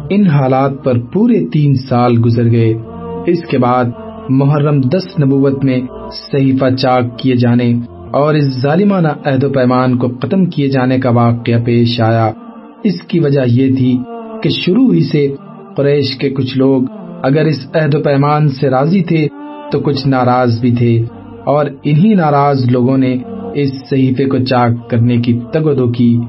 ان 0.09 0.27
حالات 0.27 0.83
پر 0.83 0.99
پورے 0.99 1.47
تین 1.53 1.73
سال 1.75 2.13
گزر 2.25 2.51
گئے۔ 2.51 2.73
اس 3.27 3.45
کے 3.45 3.57
بعد 3.57 3.85
محرم 4.29 4.81
دس 4.81 5.19
نبوت 5.19 5.65
میں 5.65 5.81
صحیفہ 6.31 6.75
چاک 6.75 7.19
کیے 7.19 7.35
جانے 7.35 7.73
اور 8.11 8.33
اس 8.33 8.61
ظالمانہ 8.61 9.07
عہد 9.25 9.43
و 9.43 9.49
پیمان 9.49 9.97
کو 9.97 10.07
ختم 10.07 10.45
کیے 10.45 10.67
جانے 10.67 10.99
کا 10.99 11.09
واقعہ 11.09 11.63
پیش 11.65 12.01
آیا۔ 12.01 12.31
اس 12.83 13.01
کی 13.01 13.19
وجہ 13.19 13.41
یہ 13.47 13.75
تھی 13.75 13.97
کہ 14.43 14.49
شروع 14.49 14.93
ہی 14.93 15.03
سے 15.03 15.35
قریش 15.77 16.17
کے 16.17 16.29
کچھ 16.29 16.57
لوگ 16.57 16.81
اگر 17.23 17.45
اس 17.45 17.67
عہد 17.73 17.95
و 17.95 17.99
پیمان 18.03 18.49
سے 18.49 18.69
راضی 18.69 19.03
تھے 19.03 19.27
تو 19.71 19.79
کچھ 19.79 20.07
ناراض 20.07 20.61
بھی 20.61 20.75
تھے 20.75 21.05
اور 21.45 21.65
انہی 21.83 22.13
ناراض 22.13 22.71
لوگوں 22.71 22.97
نے 22.97 23.17
اس 23.55 23.69
صحیفے 23.89 24.25
کو 24.25 24.37
چاک 24.37 24.89
کرنے 24.89 25.17
کی 25.17 25.39
تگودو 25.53 25.91
کی۔ 25.91 26.19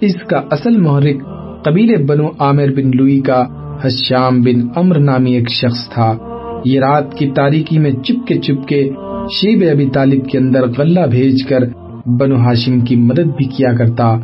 اس 0.00 0.14
کا 0.14 0.42
اصل 0.50 0.76
محرک 0.76 1.22
قبیل 1.64 2.04
بنو 2.04 2.28
عامر 2.38 2.66
بن 2.76 2.90
لوئی 2.94 3.20
کا 3.20 3.44
حشام 3.84 4.40
بن 4.40 4.68
امر 4.76 4.98
نامی 4.98 5.32
ایک 5.32 5.50
شخص 5.50 5.88
تھا۔ 5.88 6.16
یہ 6.64 6.80
رات 6.80 7.14
کی 7.14 7.30
تاریکی 7.30 7.78
میں 7.78 7.90
چپکے 7.90 8.34
چپکے 8.34 8.90
شیب 9.32 9.64
ابی 9.70 9.86
طالب 9.94 10.28
کے 10.28 10.38
اندر 10.38 10.60
غلہ 10.78 11.06
بھیج 11.10 11.42
کر 11.48 11.60
بنو 12.06 12.36
ہاشم 12.36 12.80
کی 12.80 12.96
مدد 12.96 13.36
بھی 13.36 13.44
کیا 13.44 13.72
کرتا۔ 13.72 14.18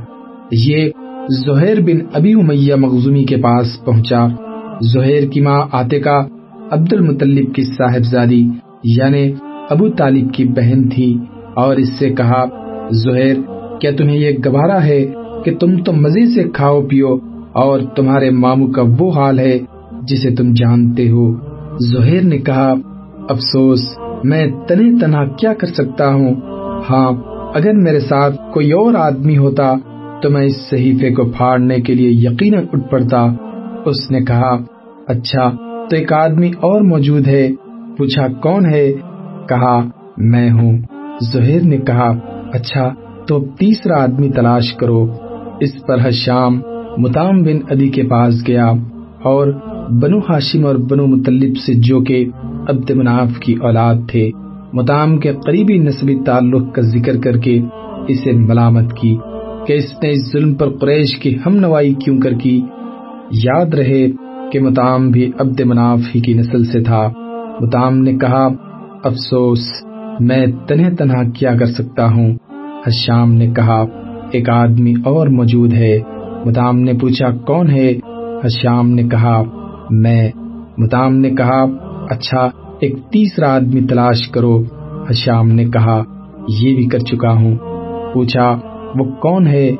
یہ 0.52 0.90
زہیر 1.46 1.80
بن 1.80 1.98
ابی 2.14 2.32
امیہ 2.32 2.74
مغزومی 2.74 3.24
کے 3.24 3.36
پاس 3.36 3.84
پہنچا۔ 3.84 4.26
زہیر 4.80 5.26
کی 5.30 5.40
ماں 5.40 5.60
آتکا 5.72 6.18
عبد 6.70 6.92
المطلب 6.92 7.54
کی 7.54 7.62
صاحبزادی 7.62 8.48
یعنی 8.84 9.32
ابو 9.70 9.88
طالب 9.88 10.32
کی 10.34 10.44
بہن 10.44 10.88
تھی، 10.88 11.18
اور 11.56 11.76
اس 11.76 11.98
سے 11.98 12.10
کہا، 12.10 12.44
زہیر، 12.90 13.36
کیا 13.80 13.90
تمہیں 13.98 14.18
یہ 14.18 14.30
گوارا 14.44 14.84
ہے 14.84 15.04
کہ 15.44 15.54
تم 15.54 15.76
تو 15.76 15.92
مزے 15.92 16.26
سے 16.34 16.48
کھاؤ 16.48 16.80
پیو، 16.82 17.16
اور 17.52 17.80
تمہارے 17.96 18.30
ماموں 18.30 18.68
کا 18.68 18.82
وہ 18.98 19.10
حال 19.10 19.38
ہے 19.38 19.58
جسے 20.02 20.30
تم 20.30 20.52
جانتے 20.54 21.10
ہو؟ 21.10 21.32
زہیر 21.80 22.22
نے 22.22 22.38
کہا، 22.38 22.74
افسوس، 23.28 23.80
میں 24.24 24.46
تنہ 24.68 24.98
تنہا 25.00 25.24
کیا 25.24 25.52
کر 25.52 25.66
سکتا 25.66 26.14
ہوں؟ 26.14 26.34
ہاں 26.90 27.12
اگر 27.54 27.72
میرے 27.72 28.00
ساتھ 28.00 28.36
کوئی 28.52 28.72
اور 28.72 28.94
آدمی 28.94 29.38
ہوتا 29.38 29.74
تو 30.22 30.30
میں 30.30 30.44
اس 30.44 30.56
صحیفے 30.70 31.10
کو 31.10 31.24
پھاڑنے 31.24 31.80
کے 31.80 31.94
لیے 31.94 32.10
یقیناً 32.10 32.64
اٹھ 32.72 32.90
پڑتا۔ 32.90 33.26
اس 33.84 34.10
نے 34.10 34.20
کہا 34.20 34.56
اچھا 35.08 35.50
تو 35.90 35.96
ایک 35.96 36.12
آدمی 36.12 36.48
اور 36.48 36.80
موجود 36.80 37.26
ہے۔ 37.26 37.50
پوچھا، 37.98 38.26
کون 38.28 38.66
ہے؟ 38.66 38.92
کہا، 39.48 39.80
میں 40.16 40.50
ہوں۔ 40.50 40.78
زہیر 41.32 41.62
نے 41.62 41.78
کہا 41.78 42.12
اچھا 42.52 42.94
تو 43.28 43.44
تیسرا 43.58 44.02
آدمی 44.02 44.28
تلاش 44.28 44.74
کرو۔ 44.74 45.06
اس 45.60 45.86
پر 45.86 45.96
حشام 46.02 46.60
متام 46.98 47.42
بن 47.42 47.58
ادی 47.70 47.88
کے 47.88 48.02
پاس 48.02 48.48
گیا 48.48 48.66
اور 49.22 49.48
بنو 50.02 50.18
ہاشم 50.18 50.66
اور 50.66 50.74
بنو 50.74 51.06
مطلب 51.06 51.56
سے 51.66 51.74
جو 51.74 52.00
کہ 52.00 52.26
عبد 52.68 52.90
مناف 52.90 53.38
کی 53.38 53.54
اولاد 53.60 53.94
تھے 54.08 54.30
متام 54.72 55.18
کے 55.18 55.32
قریبی 55.46 55.78
نسبی 55.78 56.16
تعلق 56.26 56.74
کا 56.74 56.82
ذکر 56.82 57.20
کر 57.20 57.36
کے 57.36 57.60
اسے 58.08 58.32
ملامت 58.32 58.92
کی 58.92 59.16
کہ 59.66 59.72
اس 59.72 59.92
نے 60.02 60.10
اس 60.10 60.32
ظلم 60.32 60.54
پر 60.54 60.68
قریش 60.70 61.16
کی 61.16 61.36
ہم 61.46 61.56
نوائی 61.56 61.94
کیوں 61.94 62.20
کر 62.20 62.32
کی۔ 62.32 62.60
یاد 63.30 63.74
رہے 63.74 64.06
کہ 64.52 64.60
متام 64.60 65.10
بھی 65.10 65.30
عبد 65.38 65.60
مناف 65.60 66.00
ہی 66.14 66.20
کی 66.20 66.34
نسل 66.34 66.64
سے 66.64 66.80
تھا۔ 66.80 67.08
متام 67.60 67.98
نے 67.98 68.12
کہا، 68.12 68.48
افسوس، 69.04 69.60
میں 70.20 70.46
تنہ 70.68 70.94
تنہا 70.98 71.22
کیا 71.30 71.56
کر 71.56 71.66
سکتا 71.66 72.10
ہوں؟ 72.10 72.34
حشام 72.86 73.32
نے 73.34 73.46
کہا، 73.56 73.84
ایک 74.30 74.50
آدمی 74.50 74.94
اور 75.04 75.26
موجود 75.26 75.72
ہے۔ 75.72 76.00
متام 76.44 76.80
نے 76.80 76.92
پوچھا، 76.92 77.30
کون 77.30 77.70
ہے؟ 77.70 77.92
حشام 78.44 78.90
نے 78.90 79.02
کہا، 79.02 79.42
میں۔ 79.90 80.30
متام 80.78 81.16
نے 81.16 81.30
کہا 81.30 81.64
اچھا 82.10 82.48
ایک 82.80 82.96
تیسرا 82.96 83.54
آدمی 83.54 83.80
تلاش 83.80 84.28
کرو۔ 84.28 84.62
حشام 85.10 85.48
نے 85.48 85.64
کہا، 85.64 86.02
یہ 86.48 86.76
بھی 86.76 86.86
کر 86.86 86.98
چکا 86.98 87.32
ہوں۔ 87.32 87.56
پوچھا، 88.14 88.56
وہ 88.94 89.04
کون 89.04 89.46
ہے؟ 89.46 89.70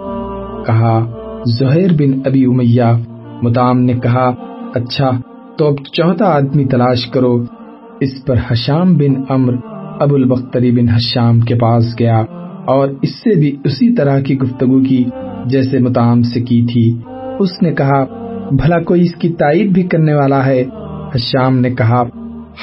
کہا، 0.67 1.11
زہیر 1.59 1.91
بن 1.99 2.21
ابی 2.25 2.45
امیہ۔ 2.45 3.14
متام 3.45 3.81
نے 3.81 3.95
کہا 4.03 4.31
اچھا 4.75 5.11
تو 5.59 5.67
اب 5.67 5.75
چوتھا 5.93 6.27
آدمی 6.27 6.65
تلاش 6.65 7.07
کرو. 7.07 7.45
اس 8.01 8.25
پر 8.27 8.35
حشام 8.51 8.97
بن 8.97 9.23
امر 9.29 9.55
ابو 10.01 10.15
البختری 10.15 10.71
بن 10.71 10.89
حشام 10.89 11.41
کے 11.41 11.55
پاس 11.55 11.85
گیا 11.99 12.25
اور 12.65 12.89
اس 13.03 13.11
سے 13.11 13.39
بھی 13.39 13.57
اسی 13.65 13.95
طرح 13.95 14.21
کی 14.21 14.39
گفتگو 14.39 14.81
کی 14.81 15.05
جیسے 15.47 15.79
متام 15.79 16.23
سے 16.23 16.41
کی 16.41 16.67
تھی۔ 16.73 16.99
اس 17.39 17.63
نے 17.63 17.73
کہا، 17.73 18.05
بھلا 18.51 18.83
کوئی 18.83 19.01
اس 19.01 19.15
کی 19.15 19.29
تائید 19.29 19.73
بھی 19.73 19.83
کرنے 19.83 20.15
والا 20.15 20.47
ہے؟ 20.47 20.65
حشام 21.15 21.59
نے 21.59 21.71
کہا 21.71 22.03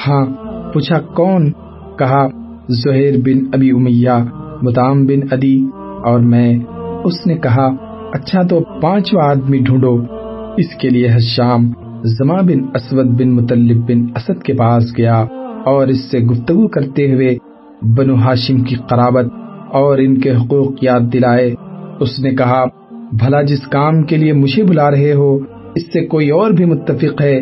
ہاں 0.06 0.26
پوچھا 0.72 1.00
کون؟ 1.00 1.52
کہا، 1.98 2.28
زہیر 2.68 3.14
بن 3.24 3.46
ابی 3.52 3.70
امیہ 3.70 4.16
متام 4.62 5.06
بن 5.06 5.20
ادی 5.30 5.66
اور 6.04 6.20
میں۔ 6.20 6.58
اس 7.04 7.26
نے 7.26 7.34
کہا 7.34 7.68
اچھا 8.12 8.42
تو 8.42 8.60
پانچواں 8.80 9.28
آدمی 9.28 9.58
ڈھونڈو۔ 9.58 10.21
اس 10.56 10.74
کے 10.80 10.88
لیے 10.88 11.08
حشام 11.12 11.72
زما 12.04 12.40
بن 12.40 12.64
اسود 12.74 13.06
بن 13.06 13.30
مطلب 13.30 13.76
بن 13.76 14.04
اسد 14.16 14.42
کے 14.42 14.52
پاس 14.52 14.98
گیا 14.98 15.24
اور 15.64 15.86
اس 15.86 16.10
سے 16.10 16.18
گفتگو 16.18 16.68
کرتے 16.68 17.14
ہوئے 17.14 17.36
بنو 17.82 18.14
ہاشم 18.14 18.60
کی 18.60 18.74
قرابت 18.74 19.24
اور 19.72 19.98
ان 19.98 20.20
کے 20.20 20.30
حقوق 20.30 20.84
یاد 20.84 21.00
دلائے۔ 21.12 21.54
اس 22.00 22.18
نے 22.18 22.30
کہا، 22.30 22.64
بھلا 23.12 23.42
جس 23.42 23.60
کام 23.60 24.02
کے 24.02 24.16
لیے 24.16 24.32
مجھے 24.32 24.64
بلا 24.64 24.90
رہے 24.90 25.12
ہو، 25.12 25.38
اس 25.74 25.86
سے 25.92 26.06
کوئی 26.06 26.30
اور 26.30 26.50
بھی 26.50 26.64
متفق 26.64 27.22
ہے؟ 27.22 27.40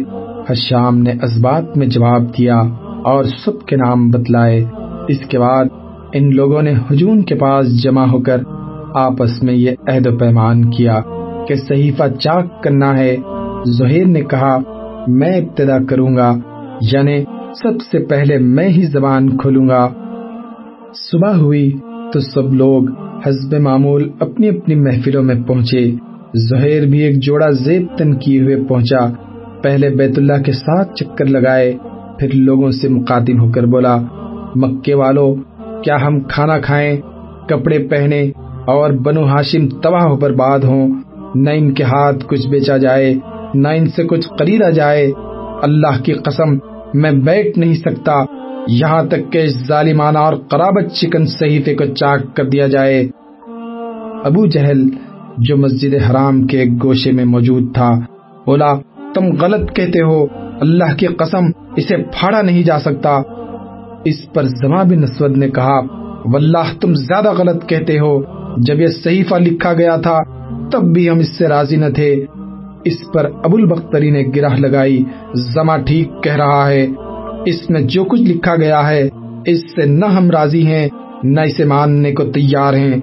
حشام 0.49 0.99
نے 0.99 1.11
ازبات 1.11 1.77
میں 1.77 1.87
جواب 1.87 2.23
دیا 2.39 2.61
اور 3.05 3.25
سب 3.25 3.67
کے 3.67 3.77
نام 3.77 4.11
بتلائے۔ 4.11 4.65
اس 5.09 5.19
کے 5.29 5.39
بعد 5.39 5.65
ان 6.13 6.37
لوگوں 6.37 6.63
نے 6.63 6.75
ہجون 6.91 7.23
کے 7.23 7.35
پاس 7.35 7.83
جمع 7.83 8.07
ہو 8.07 8.21
کر 8.21 8.41
آپس 8.95 9.43
میں 9.43 9.55
یہ 9.55 9.71
عہد 9.89 10.07
و 10.07 10.19
پیمان 10.19 10.71
کیا۔ 10.71 11.01
کہ 11.49 11.55
صحیفہ 11.55 12.03
چاک 12.21 12.63
کرنا 12.63 12.99
ہے۔ 12.99 13.17
زہیر 13.65 14.07
نے 14.07 14.21
کہا، 14.21 14.59
میں 15.07 15.37
ابتدا 15.37 15.79
کروں 15.89 16.17
گا 16.17 16.37
یعنی 16.93 17.25
سب 17.63 17.81
سے 17.91 17.99
پہلے 17.99 18.39
میں 18.39 18.69
ہی 18.69 18.83
زبان 18.83 19.37
کھولوں 19.37 19.69
گا۔ 19.69 19.89
صبح 21.13 21.33
ہوئی 21.33 21.73
تو 22.13 22.21
سب 22.21 22.55
لوگ 22.55 22.83
حزب 23.27 23.55
معمول 23.55 24.11
اپنی 24.21 24.49
اپنی 24.49 24.75
محفلوں 24.75 25.23
میں 25.23 25.35
پہنچے۔ 25.47 25.95
زہیر 26.35 26.87
بھی 26.87 26.99
ایک 26.99 27.23
جوڑا 27.23 27.51
زیب 27.51 27.87
تن 27.99 28.15
کیے 28.15 28.43
ہوئے 28.43 28.57
پہنچا۔ 28.69 29.07
پہلے 29.63 29.89
بیت 29.89 30.19
اللہ 30.19 30.43
کے 30.43 30.53
ساتھ 30.53 30.95
چکر 30.95 31.25
لگائے، 31.25 31.73
پھر 32.19 32.29
لوگوں 32.35 32.71
سے 32.71 32.89
مقاطب 32.89 33.47
ہو 33.47 33.53
کر 33.53 33.67
بولا، 33.67 33.97
مکے 34.55 34.95
والو، 34.95 35.35
کیا 35.85 35.97
ہم 36.07 36.21
کھانا 36.21 36.59
کھائیں؟ 36.59 36.97
کپڑے 37.49 37.79
پہنے 37.79 38.31
اور 38.67 38.91
بنو 38.91 39.25
ہاشم 39.25 39.69
تباہ 39.69 40.03
ہو 40.03 40.17
برباد 40.17 40.59
ہوں۔ 40.59 40.95
نہ 41.35 41.51
ان 41.51 41.75
کے 41.75 41.83
ہاتھ 41.83 42.27
کچھ 42.27 42.49
بیچا 42.49 42.77
جائے، 42.77 43.15
نہ 43.55 43.69
ان 43.69 43.87
سے 43.87 44.05
کچھ 44.05 44.29
خریدا 44.39 44.71
جائے۔ 44.71 45.13
اللہ 45.63 46.03
کی 46.03 46.13
قسم، 46.13 46.55
میں 46.95 47.13
بیٹھ 47.13 47.59
نہیں 47.59 47.75
سکتا۔ 47.75 48.13
یہاں 48.69 49.03
تک 49.03 49.33
کہ 49.33 49.47
ظالمانہ 49.47 50.19
اور 50.19 50.35
قرابت 50.35 50.93
چکن 50.93 51.27
صحیفے 51.27 51.75
کو 51.75 51.85
چاک 51.85 52.37
کر 52.37 52.45
دیا 52.45 52.67
جائے۔ 52.67 53.09
ابو 54.25 54.47
جہل، 54.47 54.89
جو 55.39 55.57
مسجد 55.57 55.95
حرام 56.11 56.47
کے 56.47 56.59
ایک 56.59 56.85
گوشے 56.85 57.13
میں 57.13 57.25
موجود 57.25 57.75
تھا، 57.75 57.91
بولا، 58.47 58.75
تم 59.15 59.25
غلط 59.41 59.73
کہتے 59.73 60.03
ہو۔ 60.03 60.27
اللہ 60.61 60.97
کی 60.97 61.07
قسم، 61.07 61.45
اسے 61.77 61.97
پھاڑا 61.97 62.43
نہیں 62.43 62.63
جا 62.63 62.81
سکتا۔ 62.81 63.23
اس 64.05 64.33
پر 64.33 64.43
زما 64.43 64.83
بن 64.83 65.03
اسود 65.03 65.37
نے 65.37 65.51
کہا، 65.51 65.81
واللہ، 66.25 66.81
تم 66.81 66.95
زیادہ 66.95 67.33
غلط 67.33 67.67
کہتے 67.67 67.99
ہو۔ 67.99 68.23
جب 68.57 68.81
یہ 68.81 68.87
صحیفہ 68.87 69.35
لکھا 69.35 69.73
گیا 69.73 69.97
تھا 69.97 70.19
تب 70.73 70.83
بھی 70.83 71.11
ہم 71.11 71.19
اس 71.19 71.39
سے 71.39 71.49
راضی 71.49 71.77
نہ 71.77 71.87
تھے۔ 71.95 72.25
اس 72.85 73.13
پر 73.15 73.25
ابو 73.45 73.57
البختری 73.57 74.11
نے 74.11 74.25
گرہ 74.37 74.55
لگائی۔ 74.59 75.05
زما 75.35 75.77
ٹھیک 75.77 76.23
کہہ 76.23 76.37
رہا 76.37 76.69
ہے۔ 76.69 76.87
اس 77.47 77.71
میں 77.71 77.81
جو 77.81 78.05
کچھ 78.05 78.23
لکھا 78.23 78.57
گیا 78.57 78.89
ہے، 78.91 79.09
اس 79.47 79.61
سے 79.61 79.87
نہ 79.87 80.07
ہم 80.07 80.31
راضی 80.31 80.67
ہیں، 80.67 80.89
نہ 81.23 81.41
اسے 81.41 81.65
ماننے 81.65 82.13
کو 82.13 82.25
تیار 82.25 82.75
ہیں۔ 82.75 83.01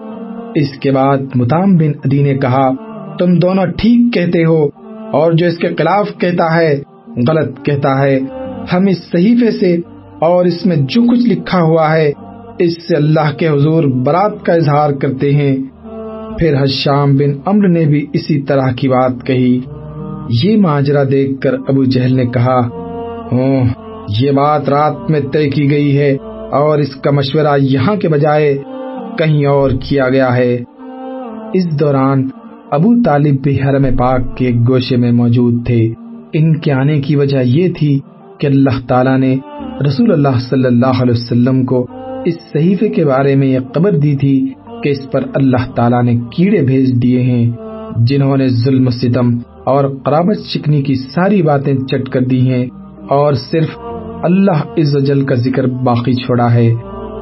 اس 0.55 0.79
کے 0.79 0.91
بعد 0.91 1.17
متام 1.35 1.77
بن 1.77 1.91
ادی 2.05 2.23
نے 2.23 2.33
کہا، 2.33 2.71
تم 3.19 3.39
دونوں 3.39 3.65
ٹھیک 3.65 4.13
کہتے 4.13 4.45
ہو، 4.45 4.67
اور 5.11 5.31
جو 5.31 5.45
اس 5.45 5.57
کے 5.57 5.67
خلاف 5.67 6.09
کہتا 6.17 6.57
ہے، 6.57 6.81
غلط 7.27 7.65
کہتا 7.65 8.01
ہے۔ 8.01 8.19
ہم 8.73 8.87
اس 8.87 8.97
صحیفے 9.11 9.51
سے 9.51 9.77
اور 10.21 10.45
اس 10.45 10.65
میں 10.65 10.75
جو 10.75 11.11
کچھ 11.11 11.29
لکھا 11.29 11.61
ہوا 11.61 11.97
ہے، 11.97 12.11
اس 12.59 12.87
سے 12.87 12.95
اللہ 12.95 13.37
کے 13.37 13.47
حضور 13.47 13.83
برات 13.83 14.45
کا 14.45 14.53
اظہار 14.53 14.91
کرتے 14.91 15.33
ہیں۔ 15.33 15.55
پھر 16.39 16.55
حشام 16.61 17.15
بن 17.15 17.31
امر 17.45 17.67
نے 17.67 17.85
بھی 17.85 18.05
اسی 18.13 18.41
طرح 18.41 18.71
کی 18.71 18.87
بات 18.87 19.11
کہی۔ 19.25 19.59
یہ 20.43 20.57
ماجرا 20.57 21.03
دیکھ 21.11 21.41
کر 21.41 21.53
ابو 21.67 21.83
جہل 21.83 22.15
نے 22.15 22.25
کہا 22.25 22.59
یہ 24.19 24.31
بات 24.31 24.69
رات 24.69 25.09
میں 25.09 25.19
طے 25.33 25.49
کی 25.49 25.71
گئی 25.71 25.97
ہے 25.97 26.17
اور 26.51 26.77
اس 26.77 26.95
کا 26.95 27.11
مشورہ 27.11 27.57
یہاں 27.59 27.95
کے 27.95 28.09
بجائے 28.09 28.57
کہیں 29.17 29.45
اور 29.45 29.71
کیا 29.89 30.09
گیا 30.09 30.35
ہے۔ 30.35 30.63
اس 31.53 31.79
دوران 31.79 32.27
ابو 32.71 32.93
طالب 33.05 33.35
بھی 33.43 33.61
حرم 33.61 33.85
پاک 33.97 34.37
کے 34.37 34.51
گوشے 34.67 34.97
میں 34.97 35.11
موجود 35.11 35.65
تھے۔ 35.65 35.93
ان 36.33 36.59
کے 36.59 36.71
آنے 36.71 37.01
کی 37.01 37.15
وجہ 37.15 37.37
یہ 37.43 37.67
تھی 37.77 37.99
کہ 38.39 38.47
اللہ 38.47 38.87
تعالیٰ 38.87 39.19
نے 39.19 39.35
رسول 39.85 40.11
اللہ 40.11 40.39
صلی 40.49 40.65
اللہ 40.65 41.01
علیہ 41.01 41.13
وسلم 41.13 41.65
کو 41.65 41.87
اس 42.25 42.33
صحیفے 42.53 42.89
کے 42.89 43.05
بارے 43.05 43.35
میں 43.35 43.47
یہ 43.47 43.59
خبر 43.75 43.91
دی 43.91 44.15
تھی 44.15 44.53
کہ 44.83 44.89
اس 44.89 45.11
پر 45.11 45.21
اللہ 45.33 45.71
تعالیٰ 45.75 46.03
نے 46.03 46.17
کیڑے 46.35 46.61
بھیج 46.61 47.03
دیے 47.03 47.21
ہیں، 47.21 47.51
جنہوں 47.97 48.37
نے 48.37 48.47
ظلم 48.47 48.89
ستم 48.89 49.29
اور 49.65 49.95
قرابت 50.05 50.37
چکنی 50.53 50.81
کی 50.81 50.95
ساری 50.95 51.41
باتیں 51.41 51.73
چٹ 51.73 52.09
کر 52.09 52.21
دی 52.21 52.53
ہیں۔ 52.53 52.65
اور 53.09 53.33
صرف 53.33 53.77
اللہ 54.23 54.63
عز 54.77 54.97
کا 55.27 55.35
ذکر 55.35 55.67
باقی 55.67 56.13
چھوڑا 56.13 56.53
ہے۔ 56.53 56.73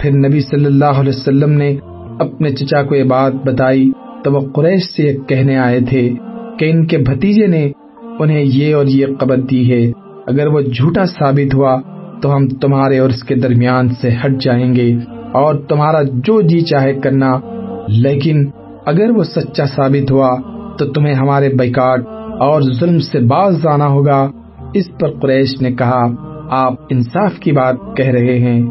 پھر 0.02 0.12
نبی 0.12 0.39
صلی 0.39 0.65
اللہ 0.65 0.86
علیہ 0.86 1.10
وسلم 1.10 1.50
نے 1.50 1.78
اپنے 2.20 2.50
چچا 2.50 2.84
کو 2.84 2.96
یہ 2.96 3.04
بات 3.04 3.34
بتائی، 3.46 3.91
تو 4.24 4.32
وہ 4.32 4.39
قریش 4.39 4.82
سے 4.84 5.18
کہنے 5.28 5.58
آئے 5.58 5.80
تھے 5.89 6.13
کہ 6.60 6.72
ان 6.72 6.86
کے 6.86 6.98
بھتیجے 6.98 7.48
نے 7.48 7.72
انہیں 8.20 8.46
یہ 8.48 8.76
اور 8.76 8.86
یہ 8.86 9.06
قبر 9.20 9.38
دی 9.38 9.72
ہے۔ 9.72 9.91
اگر 10.28 10.48
وہ 10.48 10.62
جھوٹا 10.62 11.06
ثابت 11.06 11.56
ہوا، 11.56 11.82
تو 12.22 12.36
ہم 12.36 12.48
تمہارے 12.48 13.00
اور 13.00 13.10
اس 13.10 13.24
کے 13.24 13.36
درمیان 13.36 13.88
سے 14.02 14.10
ہٹ 14.26 14.41
جائیں 14.41 14.76
گے۔ 14.76 14.96
اور 15.36 15.56
تمہارا 15.56 16.02
جو 16.02 16.41
جی 16.41 16.62
چاہے 16.62 16.93
کرنا، 16.93 17.39
لیکن 17.88 18.50
اگر 18.86 19.10
وہ 19.10 19.24
سچا 19.24 19.65
ثابت 19.65 20.12
ہوا، 20.12 20.36
تو 20.78 20.86
تمہیں 20.86 21.13
ہمارے 21.13 21.50
بیکاٹ 21.50 22.00
اور 22.39 22.62
ظلم 22.62 23.00
سے 23.00 23.19
باز 23.19 23.67
آنا 23.67 23.88
ہوگا۔ 23.88 24.28
اس 24.74 24.98
پر 25.00 25.12
قریش 25.12 25.62
نے 25.62 25.71
کہا، 25.71 26.04
آپ 26.50 26.74
انصاف 26.89 27.39
کی 27.39 27.52
بات 27.52 27.76
کہہ 27.98 28.10
رہے 28.10 28.39
ہیں۔ 28.39 28.62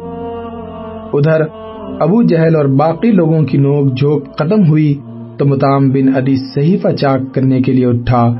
ادھر 1.13 1.41
ابو 2.01 2.23
جہل 2.23 2.57
اور 2.57 2.65
باقی 2.65 3.13
لوگوں 3.13 3.43
کی 3.43 3.59
نوک 3.59 3.97
جھوک 3.97 4.39
ختم 4.39 4.69
ہوئی، 4.69 4.95
تو 5.39 5.45
متام 5.45 5.91
بن 5.91 6.17
ادی 6.17 6.37
صحیفہ 6.37 6.89
چاک 6.89 7.35
کرنے 7.35 7.61
کے 7.61 7.73
لیے 7.73 7.87
اٹھا۔ 7.87 8.35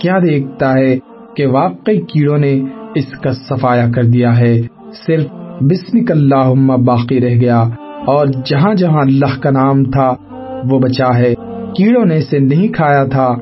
کیا 0.00 0.18
دیکھتا 0.18 0.74
ہے 0.74 0.98
کہ 1.36 1.46
واقعی 1.46 2.00
کیڑوں 2.00 2.38
نے 2.38 2.60
اس 2.94 3.06
کا 3.06 3.32
صفایا 3.32 3.86
کر 3.94 4.04
دیا 4.04 4.38
ہے؟ 4.38 4.60
صرف 5.06 5.26
بسمک 5.60 6.10
اللہ 6.10 6.76
باقی 6.84 7.20
رہ 7.20 7.34
گیا 7.40 7.68
اور 8.06 8.26
جہاں 8.26 8.74
جہاں 8.74 9.00
اللہ 9.00 9.40
کا 9.40 9.50
نام 9.50 9.84
تھا، 9.84 10.14
وہ 10.70 10.78
بچا 10.78 11.18
ہے۔ 11.18 11.34
کیڑوں 11.76 12.04
نے 12.04 12.16
اسے 12.16 12.38
نہیں 12.38 12.68
کھایا 12.68 13.04
تھا۔ 13.04 13.34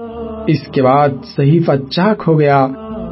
اس 0.46 0.62
کے 0.62 0.83
بعد 0.83 1.09
صحیفہ 1.37 1.72
چاک 1.90 2.22
ہو 2.28 2.40
گیا۔ 2.40 2.68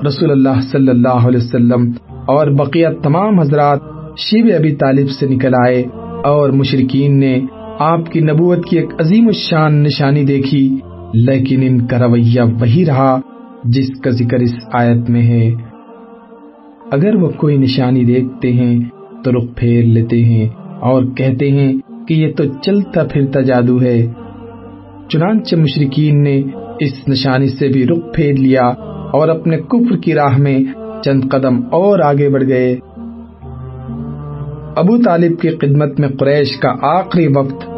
رسول 0.07 0.31
اللہ 0.31 0.61
صلی 0.73 0.89
اللہ 0.89 1.09
علیہ 1.09 1.37
وسلم 1.37 1.91
اور 2.09 2.47
بقیہ 2.47 2.89
تمام 3.03 3.41
حضرات 3.41 3.79
شیب 4.19 4.47
ابی 4.59 4.73
طالب 4.73 5.11
سے 5.11 5.27
نکل 5.27 5.55
آئے 5.67 5.85
اور 6.25 6.51
مشرقین 6.51 7.21
نے 7.21 7.41
آپ 7.79 8.11
کی 8.11 8.21
نبوت 8.21 8.65
کی 8.65 8.79
ایک 8.79 8.91
عظیم 9.01 9.27
الشان 9.27 9.83
نشانی 9.83 10.25
دیکھی، 10.25 10.79
لیکن 11.15 11.63
ان 11.63 11.87
کا 11.87 11.99
رویہ 11.99 12.41
وہی 12.61 12.87
رہا 12.87 13.21
جس 13.65 14.01
کا 14.05 14.11
ذکر 14.11 14.39
اس 14.39 14.55
آیت 14.73 15.11
میں 15.11 15.23
ہے۔ 15.23 15.55
اگر 16.93 17.15
وہ 17.15 17.29
کوئی 17.29 17.57
نشانی 17.57 18.05
دیکھتے 18.05 18.53
ہیں 18.53 18.81
تو 19.27 19.33
رخ 19.33 19.45
پھیر 19.57 19.85
لیتے 19.85 20.25
ہیں 20.25 20.49
اور 20.81 21.05
کہتے 21.17 21.51
ہیں 21.51 21.73
کہ 22.09 22.15
یہ 22.15 22.33
تو 22.37 22.45
چلتا 22.63 23.05
پھرتا 23.05 23.41
جادو 23.41 23.83
ہے۔ 23.83 24.07
چنانچہ 25.09 25.57
مشرقین 25.57 26.23
نے 26.23 26.43
اس 26.81 27.09
نشانی 27.09 27.49
سے 27.49 27.69
بھی 27.69 27.87
رخ 27.87 28.15
پھیر 28.15 28.33
لیا 28.33 28.67
اور 29.13 29.29
اپنے 29.29 29.59
کفر 29.59 29.97
کی 29.97 30.15
راہ 30.15 30.37
میں 30.39 30.59
چند 31.05 31.21
قدم 31.31 31.57
اور 31.71 31.99
آگے 31.99 32.29
بڑھ 32.29 32.45
گئے۔ 32.49 32.77
ابو 34.77 35.03
طالب 35.03 35.41
کی 35.41 35.49
خدمت 35.49 36.01
میں 36.01 36.09
قریش 36.09 36.57
کا 36.57 36.75
آخری 36.83 37.27
وقت۔ 37.27 37.71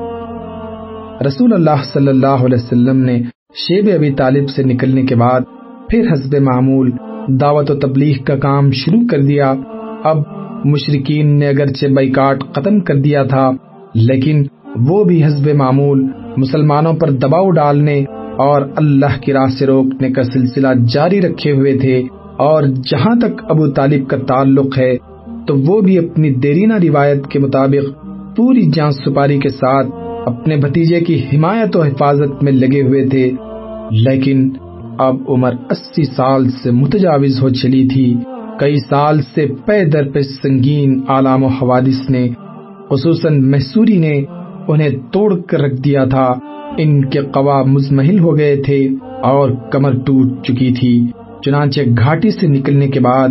رسول 1.27 1.53
اللہ 1.53 1.83
صلی 1.83 2.09
اللہ 2.09 2.41
علیہ 2.41 2.59
وسلم 2.63 2.97
نے 2.97 3.23
شیب 3.55 3.91
ابی 3.95 4.11
طالب 4.11 4.49
سے 4.49 4.63
نکلنے 4.63 5.03
کے 5.03 5.15
بعد 5.15 5.41
پھر 5.91 6.07
حسب 6.13 6.37
معمول 6.37 6.91
دعوت 7.29 7.71
و 7.71 7.75
تبلیغ 7.75 8.25
کا 8.25 8.37
کام 8.37 8.71
شروع 8.71 9.03
کر 9.11 9.23
دیا۔ 9.23 9.55
اب 10.05 10.19
مشرقین 10.65 11.39
نے 11.39 11.49
اگرچہ 11.49 11.87
بائیکاٹ 11.87 12.45
ختم 12.55 12.81
کر 12.81 12.95
دیا 12.95 13.23
تھا، 13.23 13.51
لیکن 13.95 14.45
وہ 14.89 15.05
بھی 15.05 15.25
حسب 15.25 15.49
معمول، 15.55 16.07
مسلمانوں 16.37 16.93
پر 16.93 17.11
دباؤ 17.11 17.51
ڈالنے 17.51 18.05
اور 18.37 18.63
اللہ 18.77 19.21
کی 19.21 19.33
راہ 19.33 19.47
سے 19.59 19.67
روکنے 19.67 20.11
کا 20.11 20.23
سلسلہ 20.23 20.69
جاری 20.89 21.21
رکھے 21.21 21.53
ہوئے 21.53 21.79
تھے۔ 21.79 22.03
اور 22.37 22.63
جہاں 22.63 23.15
تک 23.21 23.43
ابو 23.49 23.71
طالب 23.71 24.09
کا 24.09 24.17
تعلق 24.17 24.79
ہے، 24.79 24.97
تو 25.47 25.57
وہ 25.57 25.81
بھی 25.81 25.99
اپنی 25.99 26.31
دیرینہ 26.31 26.75
روایت 26.75 27.27
کے 27.27 27.39
مطابق 27.39 28.07
پوری 28.37 28.71
جان 28.75 28.91
سپاری 28.91 29.39
کے 29.39 29.49
ساتھ 29.49 29.87
اپنے 30.27 30.57
بھتیجے 30.57 31.01
کی 31.01 31.21
حمایت 31.33 31.77
و 31.77 31.83
حفاظت 31.83 32.43
میں 32.43 32.53
لگے 32.53 32.83
ہوئے 32.83 33.07
تھے۔ 33.09 33.31
لیکن 33.91 34.51
اب 34.99 35.17
عمر 35.29 35.53
اسی 35.71 36.05
سال 36.05 36.51
سے 36.51 36.71
متجاوز 36.71 37.43
ہو 37.43 37.49
چلی 37.49 37.89
تھی۔ 37.89 38.17
کئی 38.59 38.77
سال 38.77 39.21
سے 39.35 39.47
پے 39.67 39.85
در 39.85 40.09
پہ 40.11 40.21
سنگین 40.21 41.01
عالم 41.09 41.45
و 41.45 41.47
حوادث 41.47 42.11
نے، 42.11 42.29
خصوصاً 42.91 43.51
محسوری 43.51 43.99
نے، 43.99 44.23
انہیں 44.69 44.89
توڑ 45.13 45.41
کر 45.41 45.61
رکھ 45.61 45.81
دیا 45.81 46.05
تھا۔ 46.05 46.35
ان 46.79 47.05
کے 47.05 47.21
قوا 47.21 47.63
مزمحل 47.63 48.19
ہو 48.19 48.39
گئے 48.39 48.57
تھے 48.57 48.89
اور 49.23 49.51
کمر 49.73 49.93
ٹوٹ 50.07 50.45
چکی 50.45 50.75
تھی۔ 50.81 51.07
چنانچہ 51.45 51.81
گھاٹی 51.99 52.31
سے 52.31 52.47
نکلنے 52.47 52.87
کے 52.87 53.01
بعد 53.01 53.29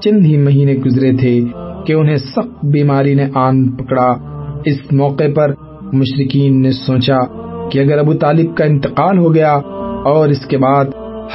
چند 0.00 0.24
ہی 0.24 0.36
مہینے 0.36 0.74
گزرے 0.74 1.12
تھے 1.12 1.40
کہ 1.86 1.92
انہیں 1.92 2.16
سخت 2.16 2.64
بیماری 2.64 3.14
نے 3.14 3.26
آن 3.34 3.70
پکڑا۔ 3.70 4.14
اس 4.64 4.92
موقع 4.92 5.24
پر 5.34 5.54
مشرقین 5.92 6.62
نے 6.62 6.72
سوچا 6.72 7.18
کہ 7.68 7.78
اگر 7.78 7.98
ابو 7.98 8.12
طالب 8.12 8.56
کا 8.56 8.64
انتقال 8.64 9.18
ہو 9.18 9.34
گیا 9.34 9.52
اور 10.04 10.28
اس 10.28 10.46
کے 10.46 10.58
بعد 10.58 10.84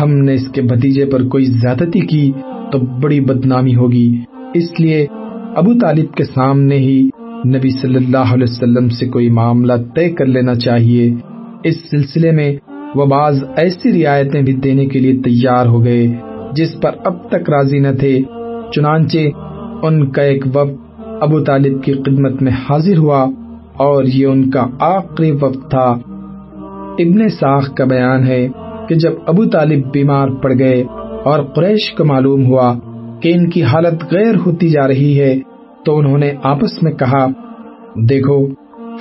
ہم 0.02 0.12
نے 0.12 0.34
اس 0.34 0.48
کے 0.52 0.62
بھتیجے 0.62 1.06
پر 1.06 1.24
کوئی 1.24 1.46
زیادتی 1.46 2.00
کی 2.00 2.32
تو 2.72 2.80
بڑی 2.80 3.20
بدنامی 3.20 3.76
ہوگی۔ 3.76 4.20
اس 4.54 4.80
لیے 4.80 5.08
ابو 5.56 5.74
طالب 5.74 6.14
کے 6.16 6.24
سامنے 6.24 6.78
ہی 6.78 7.10
نبی 7.48 7.70
صلی 7.70 7.96
اللہ 7.96 8.34
علیہ 8.34 8.48
وسلم 8.50 8.90
سے 8.90 9.08
کوئی 9.08 9.30
معاملہ 9.30 9.74
طے 9.96 10.10
کر 10.10 10.26
لینا 10.26 10.56
چاہیے۔ 10.56 11.16
اس 11.64 11.76
سلسلے 11.92 12.32
میں 12.32 12.58
وہ 12.96 13.06
بعض 13.06 13.44
ایسی 13.58 14.04
رعایتیں 14.04 14.42
بھی 14.42 14.54
دینے 14.54 14.86
کے 14.86 15.00
لیے 15.00 15.22
تیار 15.22 15.66
ہو 15.66 15.84
گئے، 15.84 16.08
جس 16.54 16.82
پر 16.82 16.92
اب 17.06 17.30
تک 17.30 17.50
راضی 17.50 17.80
نہ 17.80 17.88
تھے۔ 18.00 18.20
چنانچہ 18.76 19.18
ان 19.84 20.12
کا 20.12 20.22
ایک 20.22 20.46
وقت 20.54 21.02
ابو 21.22 21.40
طالب 21.40 21.84
کی 21.84 21.94
خدمت 21.94 22.42
میں 22.42 22.52
حاضر 22.52 22.98
ہوا 22.98 23.28
اور 23.78 24.04
یہ 24.04 24.26
ان 24.26 24.50
کا 24.50 24.68
آخری 24.80 25.32
وقت 25.32 25.70
تھا۔ 25.70 25.98
ابن 27.00 27.30
ساخ 27.30 27.74
کا 27.74 27.84
بیان 27.84 28.24
ہے 28.24 28.48
کہ 28.90 28.96
جب 28.96 29.12
ابو 29.28 29.46
طالب 29.46 29.92
بیمار 29.92 30.28
پڑ 30.30 30.54
گئے 30.60 30.84
اور 31.24 31.44
قریش 31.44 31.94
کو 31.94 32.06
معلوم 32.06 32.46
ہوا 32.46 32.74
کہ 33.22 33.34
ان 33.34 33.50
کی 33.50 33.64
حالت 33.64 34.04
غیر 34.12 34.36
ہوتی 34.46 34.70
جا 34.70 34.88
رہی 34.88 35.20
ہے، 35.20 35.40
تو 35.86 35.98
انہوں 35.98 36.18
نے 36.18 36.32
آپس 36.44 36.84
میں 36.84 36.92
کہا، 36.92 37.28
دیکھو، 37.96 38.48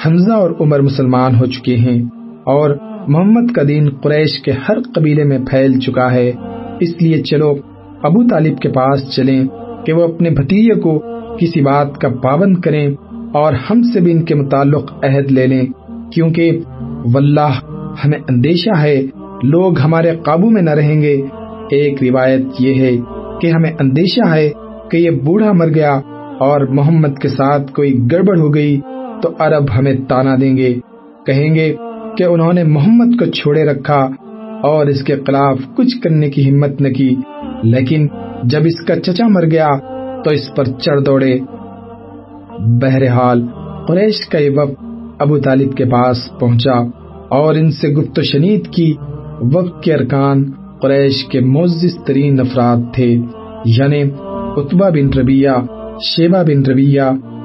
حمزہ 0.07 0.33
اور 0.33 0.51
عمر 0.61 0.81
مسلمان 0.81 1.35
ہو 1.35 1.47
چکے 1.47 1.77
ہیں 1.77 2.03
اور 2.45 2.71
محمد 3.09 3.53
کا 3.53 3.63
دین 3.69 3.91
قریش 3.91 4.43
کے 4.43 4.53
ہر 4.69 4.77
قبیلے 4.95 5.25
میں 5.25 5.39
پھیل 5.51 5.81
چکا 5.81 6.13
ہے۔ 6.13 6.33
اس 6.81 7.03
لیے 7.03 7.23
چلو، 7.23 7.55
ابو 8.03 8.29
طالب 8.29 8.59
کے 8.59 8.69
پاس 8.69 9.17
چلیں 9.17 9.45
کہ 9.87 9.93
وہ 9.93 10.15
اپنے 10.15 10.31
بھتیجے 10.31 10.81
کو 10.81 11.03
کسی 11.41 11.61
بات 11.61 11.99
کا 11.99 12.09
پابند 12.09 12.57
کریں 12.57 12.95
اور 13.33 13.53
ہم 13.53 13.83
سے 13.83 14.01
بھی 14.01 14.13
ان 14.13 14.23
کے 14.23 14.35
متعلق 14.35 14.93
عہد 15.05 15.33
لے 15.33 15.47
لیں۔ 15.47 15.67
کیونکہ 16.13 16.59
واللہ 17.15 17.53
ہمیں 18.05 18.19
اندیشہ 18.29 18.79
ہے، 18.79 19.03
لوگ 19.43 19.79
ہمارے 19.79 20.11
قابو 20.25 20.51
میں 20.51 20.63
نہ 20.63 20.71
رہیں 20.71 21.03
گے۔ 21.03 21.21
ایک 21.71 22.03
روایت 22.03 22.41
یہ 22.59 22.75
ہے 22.75 22.97
کہ 23.41 23.47
ہمیں 23.47 23.73
اندیشہ 23.81 24.29
ہے 24.29 24.51
کہ 24.91 24.97
یہ 24.97 25.11
بوڑھا 25.11 25.53
مر 25.53 25.69
گیا 25.69 26.01
اور 26.39 26.61
محمد 26.61 27.19
کے 27.19 27.29
ساتھ 27.29 27.73
کوئی 27.73 27.99
گڑبڑ 28.13 28.39
ہو 28.39 28.55
گئی 28.55 28.81
تو 29.23 29.29
عرب 29.39 29.65
ہمیں 29.79 29.95
تانا 30.09 30.35
دیں 30.41 30.57
گے۔ 30.57 30.75
کہیں 31.27 31.55
گے 31.55 31.77
کہ 32.17 32.25
انہوں 32.25 32.53
نے 32.53 32.65
محمد 32.65 33.19
کو 33.19 33.25
چھوڑے 33.25 33.65
رکھا 33.65 34.09
اور 34.63 34.87
اس 34.87 35.03
کے 35.03 35.17
خلاف 35.17 35.59
کچھ 35.77 36.01
کرنے 36.03 36.31
کی 36.31 36.51
ہمت 36.51 36.81
نہ 36.81 36.89
کی۔ 36.89 37.15
لیکن 37.63 38.09
جب 38.45 38.61
اس 38.65 38.87
کا 38.87 39.01
چچا 39.01 39.27
مر 39.29 39.51
گیا 39.51 39.69
تو 40.25 40.31
اس 40.31 40.55
پر 40.57 40.65
چڑھ 40.65 41.01
دوڑے۔ 41.01 41.39
بہرحال 42.83 43.47
قریش 43.89 44.29
کا 44.29 44.39
یہ 44.39 44.51
وقت 44.57 44.85
ابو 45.19 45.39
طالب 45.39 45.77
کے 45.77 45.85
پاس 45.85 46.17
پہنچا 46.41 46.79
اور 47.29 47.55
ان 47.55 47.71
سے 47.71 47.89
گفت 47.89 48.19
و 48.19 48.23
شنید 48.23 48.67
کی 48.67 48.93
وقت 49.55 49.83
کے 49.83 49.95
ارکان 49.95 50.45
قریش 50.83 51.25
کے 51.25 51.41
معزز 51.41 52.05
ترین 52.05 52.41
افراد 52.41 52.77
تھے 52.95 53.17
یعنی 53.65 54.03
اتبا 54.57 54.89
بن 54.89 55.19
ربیہ 55.19 55.57
شیبہ 56.01 56.43
بن 56.43 56.63
ربیہ 56.71 57.03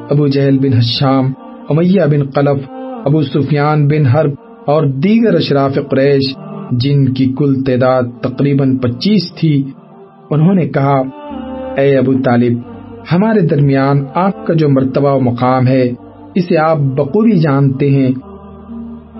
ابو 0.10 0.28
جہل 0.28 0.58
بن 0.58 0.74
حشام، 0.74 1.32
امیہ 1.69 2.06
بن 2.12 2.24
قلف، 2.30 2.69
ابو 3.06 3.21
سفیان 3.21 3.88
بن 3.88 4.06
حرب 4.06 4.32
اور 4.65 4.84
دیگر 4.84 5.36
اشراف 5.36 5.78
قریش، 5.89 6.36
جن 6.71 7.13
کی 7.13 7.34
کل 7.38 7.63
تعداد 7.63 8.04
تقریباً 8.21 8.78
پچیس 8.78 9.32
تھی، 9.36 9.63
انہوں 10.30 10.56
نے 10.56 10.67
کہا، 10.67 11.02
اے 11.78 11.98
ابو 11.98 12.13
طالب، 12.13 12.58
ہمارے 13.12 13.39
درمیان 13.39 14.06
آپ 14.15 14.45
کا 14.45 14.54
جو 14.54 14.69
مرتبہ 14.69 15.13
و 15.13 15.19
مقام 15.19 15.67
ہے، 15.67 15.91
اسے 16.36 16.58
آپ 16.58 16.78
بقوری 16.78 17.38
جانتے 17.39 17.89
ہیں 17.89 18.12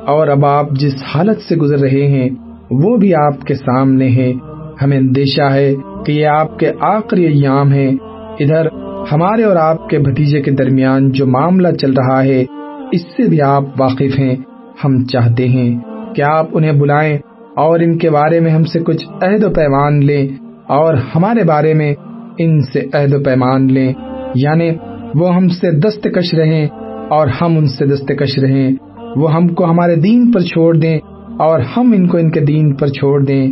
اور 0.06 0.28
اب 0.28 0.46
آپ 0.46 0.72
جس 0.72 1.04
حالت 1.16 1.42
سے 1.42 1.56
گزر 1.56 1.80
رہے 1.80 2.08
ہیں 2.08 2.30
وہ 2.72 2.98
بھی 2.98 3.16
آپ 3.16 3.42
کے 3.42 3.56
سامنے 3.56 4.10
ہے 4.10 4.34
ہمیں 4.82 4.98
اندیشہ 4.98 5.42
ہے 5.42 5.74
کہ 6.06 6.12
یہ 6.12 6.28
آپ 6.28 6.60
کے 6.60 6.72
آخری 6.80 7.26
ایام 7.26 7.72
ہیں۔ 7.72 7.92
ادھر 8.40 8.68
ہمارے 9.12 9.44
اور 9.44 9.56
آپ 9.56 9.90
کے 9.90 10.00
بھتیجے 10.00 10.42
کے 10.42 10.52
درمیان 10.52 11.12
جو 11.12 11.26
معاملہ 11.26 11.68
چل 11.68 11.94
رہا 11.94 12.24
ہے، 12.24 12.46
اس 12.92 13.02
سے 13.02 13.30
بھی 13.30 13.42
آپ 13.42 13.64
واقف 13.80 14.20
ہیں۔ 14.20 14.36
ہم 14.84 15.06
چاہتے 15.06 15.48
ہیں 15.48 15.80
کہ 16.16 16.22
آپ 16.22 16.46
انہیں 16.54 16.72
بلائیں 16.72 17.18
اور 17.56 17.80
ان 17.80 17.98
کے 17.98 18.10
بارے 18.10 18.40
میں 18.40 18.52
ہم 18.52 18.64
سے 18.64 18.80
کچھ 18.80 19.08
عہد 19.22 19.44
و 19.44 19.50
پیمان 19.50 20.06
لیں 20.06 20.28
اور 20.68 20.96
ہمارے 21.16 21.44
بارے 21.44 21.74
میں 21.74 21.96
ان 22.38 22.62
سے 22.62 22.80
عہد 22.94 23.14
و 23.14 23.24
پیمان 23.24 23.74
لیں۔ 23.74 23.94
یعنی 24.36 24.70
وہ 25.16 25.36
ہم 25.36 25.48
سے 25.48 25.72
دستکش 25.72 26.34
رہیں 26.34 26.68
اور 27.10 27.28
ہم 27.42 27.58
ان 27.58 27.66
سے 27.66 27.86
دستکش 27.86 28.40
رہیں۔ 28.40 28.72
وہ 29.16 29.34
ہم 29.34 29.48
کو 29.48 29.66
ہمارے 29.66 29.96
دین 29.96 30.32
پر 30.32 30.40
چھوڑ 30.40 30.76
دیں 30.76 31.00
اور 31.40 31.60
ہم 31.60 31.92
ان 31.92 32.08
کو 32.08 32.18
ان 32.18 32.32
کے 32.32 32.40
دین 32.40 32.74
پر 32.74 32.88
چھوڑ 32.88 33.24
دیں۔ 33.24 33.48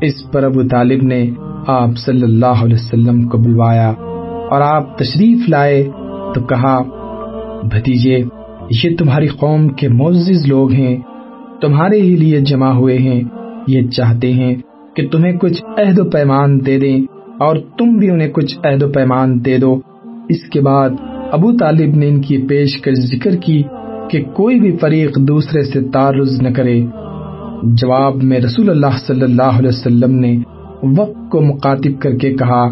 اس 0.00 0.30
پر 0.32 0.44
ابو 0.44 0.62
طالب 0.62 1.02
نے 1.02 1.30
آپ 1.66 1.88
صلی 2.06 2.22
اللہ 2.22 2.64
علیہ 2.64 2.74
وسلم 2.74 3.28
کو 3.28 3.38
بلوایا 3.38 3.90
اور 4.50 4.60
آپ 4.60 4.98
تشریف 4.98 5.48
لائے 5.48 5.88
تو 6.34 6.40
کہا، 6.40 6.82
بھتیجے، 7.62 8.18
یہ 8.84 8.96
تمہاری 8.96 9.26
قوم 9.26 9.68
کے 9.68 9.88
معزز 9.88 10.46
لوگ 10.46 10.72
ہیں، 10.72 10.96
تمہارے 11.60 12.00
ہی 12.00 12.16
لیے 12.16 12.40
جمع 12.40 12.68
ہوئے 12.68 12.98
ہیں، 12.98 13.22
یہ 13.68 13.88
چاہتے 13.88 14.32
ہیں 14.32 14.54
کہ 14.96 15.08
تمہیں 15.08 15.32
کچھ 15.32 15.64
عہد 15.78 15.98
و 15.98 16.04
پیمان 16.04 16.66
دے 16.66 16.78
دیں 16.78 17.00
اور 17.40 17.56
تم 17.78 17.96
بھی 17.96 18.10
انہیں 18.10 18.28
کچھ 18.28 18.58
عہد 18.64 18.82
و 18.82 18.88
پیمان 18.88 19.44
دے 19.44 19.58
دو۔ 19.58 19.80
اس 20.28 20.50
کے 20.52 20.60
بعد 20.60 20.90
ابو 21.32 21.52
طالب 21.52 21.96
نے 21.96 22.08
ان 22.08 22.20
کی 22.20 22.38
پیش 22.38 22.80
کر 22.80 22.94
ذکر 22.94 23.36
کی 23.36 23.62
کہ 24.12 24.22
کوئی 24.34 24.60
بھی 24.60 24.76
فریق 24.76 25.18
دوسرے 25.18 25.62
سے 25.62 25.80
تعرض 25.92 26.40
نہ 26.42 26.48
کرے۔ 26.56 26.80
جواب 27.62 28.22
میں 28.22 28.40
رسول 28.40 28.70
اللہ 28.70 28.96
صلی 29.06 29.22
اللہ 29.22 29.58
علیہ 29.58 29.68
وسلم 29.68 30.14
نے 30.14 30.36
وقت 30.96 31.30
کو 31.30 31.40
مخاطب 31.40 32.00
کر 32.02 32.16
کے 32.16 32.32
کہا، 32.34 32.64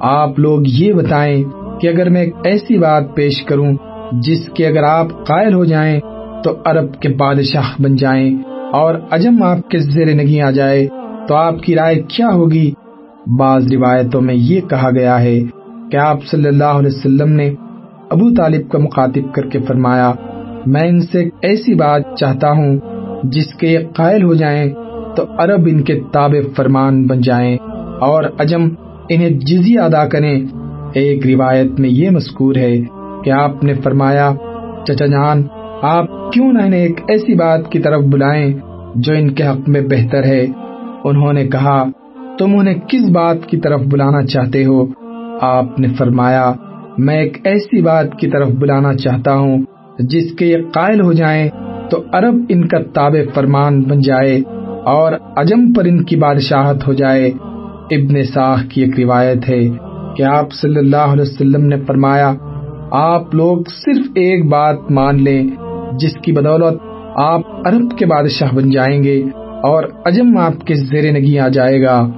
آپ 0.00 0.38
لوگ 0.38 0.60
یہ 0.66 0.92
بتائیں 0.92 1.42
کہ 1.80 1.88
اگر 1.88 2.10
میں 2.10 2.20
ایک 2.20 2.34
ایسی 2.44 2.78
بات 2.78 3.14
پیش 3.14 3.42
کروں 3.42 3.72
جس 4.12 4.48
کے 4.54 4.66
اگر 4.66 4.82
آپ 4.82 5.06
قائل 5.26 5.54
ہو 5.54 5.64
جائیں 5.64 6.00
تو 6.44 6.54
عرب 6.64 6.94
کے 7.00 7.08
بادشاہ 7.08 7.82
بن 7.82 7.96
جائیں 7.96 8.36
اور 8.72 8.94
عجم 9.10 9.42
آپ 9.42 9.68
کے 9.70 9.78
زیر 9.78 10.14
نگی 10.14 10.40
آ 10.40 10.50
جائے 10.50 10.86
تو 11.28 11.34
آپ 11.34 11.60
کی 11.62 11.74
رائے 11.74 12.00
کیا 12.08 12.28
ہوگی؟ 12.34 12.70
بعض 13.38 13.72
روایتوں 13.72 14.20
میں 14.20 14.34
یہ 14.34 14.60
کہا 14.60 14.90
گیا 14.90 15.20
ہے 15.20 15.38
کہ 15.90 15.96
آپ 15.96 16.24
صلی 16.24 16.48
اللہ 16.48 16.80
علیہ 16.80 16.88
وسلم 16.88 17.32
نے 17.32 17.54
ابو 18.10 18.30
طالب 18.34 18.70
کا 18.70 18.78
مخاطب 18.78 19.34
کر 19.34 19.46
کے 19.46 19.58
فرمایا 19.60 20.12
میں 20.66 20.88
ان 20.88 21.00
سے 21.00 21.28
ایسی 21.42 21.74
بات 21.74 22.02
چاہتا 22.18 22.50
ہوں 22.50 22.78
جس 23.22 23.54
کے 23.54 23.78
قائل 23.96 24.22
ہو 24.22 24.34
جائیں 24.34 24.72
تو 25.16 25.24
عرب 25.38 25.68
ان 25.70 25.82
کے 25.82 26.00
تابع 26.12 26.48
فرمان 26.56 27.06
بن 27.06 27.20
جائیں 27.20 27.56
اور 28.00 28.24
عجم 28.38 28.68
انہیں 29.08 29.28
جزی 29.28 29.78
ادا 29.78 30.08
کریں۔ 30.08 30.44
ایک 30.94 31.26
روایت 31.26 31.80
میں 31.80 31.88
یہ 31.88 32.10
مذکور 32.10 32.56
ہے 32.56 32.80
کہ 33.24 33.30
آپ 33.30 33.64
نے 33.64 33.74
فرمایا، 33.74 34.32
چچا 34.86 35.06
جان، 35.06 35.42
آپ 35.82 36.32
کیوں 36.32 36.52
نہ 36.52 36.62
انہیں 36.62 36.80
ایک 36.80 37.00
ایسی 37.08 37.34
بات 37.34 37.72
کی 37.72 37.78
طرف 37.78 38.02
بلائیں 38.04 38.52
جو 38.94 39.14
ان 39.14 39.30
کے 39.30 39.46
حق 39.46 39.68
میں 39.68 39.80
بہتر 39.80 40.24
ہے۔ 40.24 40.46
انہوں 41.04 41.32
نے 41.32 41.46
کہا، 41.46 41.84
تم 42.38 42.56
انہیں 42.56 42.74
کس 42.74 43.10
بات 43.10 43.46
کی 43.46 43.56
طرف 43.56 43.80
بلانا 43.80 44.22
چاہتے 44.22 44.64
ہو؟ 44.64 44.86
آپ 45.40 45.80
نے 45.80 45.88
فرمایا، 45.88 46.52
میں 46.98 47.16
ایک 47.16 47.38
ایسی 47.44 47.82
بات 47.82 48.16
کی 48.18 48.30
طرف 48.30 48.48
بلانا 48.48 48.94
چاہتا 48.94 49.36
ہوں 49.36 49.58
جس 49.98 50.32
کے 50.32 50.46
یہ 50.46 50.56
قائل 50.74 51.00
ہو 51.00 51.12
جائیں 51.12 51.48
تو 51.90 52.02
عرب 52.12 52.34
ان 52.48 52.68
کا 52.68 52.78
تابع 52.82 53.30
فرمان 53.34 53.82
بن 53.82 54.00
جائے 54.00 54.42
اور 54.84 55.12
عجم 55.36 55.72
پر 55.72 55.84
ان 55.84 56.04
کی 56.04 56.16
بادشاہت 56.16 56.88
ہو 56.88 56.92
جائے۔ 56.92 57.30
ابن 57.90 58.22
ساخ 58.22 58.62
کی 58.68 58.82
ایک 58.82 59.00
روایت 59.00 59.48
ہے 59.48 59.68
کہ 60.16 60.22
آپ 60.22 60.52
صلی 60.52 60.76
اللہ 60.76 60.96
علیہ 60.96 61.22
وسلم 61.22 61.66
نے 61.66 61.76
فرمایا، 61.86 62.34
آپ 62.90 63.34
لوگ 63.34 63.58
صرف 63.62 64.06
ایک 64.14 64.48
بات 64.48 64.90
مان 64.90 65.22
لیں، 65.22 65.42
جس 65.98 66.14
کی 66.22 66.32
بدولت 66.32 66.78
آپ 67.16 67.40
عرب 67.68 67.98
کے 67.98 68.06
بادشاہ 68.06 68.54
بن 68.54 68.70
جائیں 68.70 69.02
گے 69.02 69.22
اور 69.62 69.84
عجم 70.06 70.36
آپ 70.36 70.66
کے 70.66 70.74
زیر 70.74 71.12
نگی 71.12 71.38
آ 71.38 71.48
جائے 71.48 71.82
گا۔ 71.82 72.08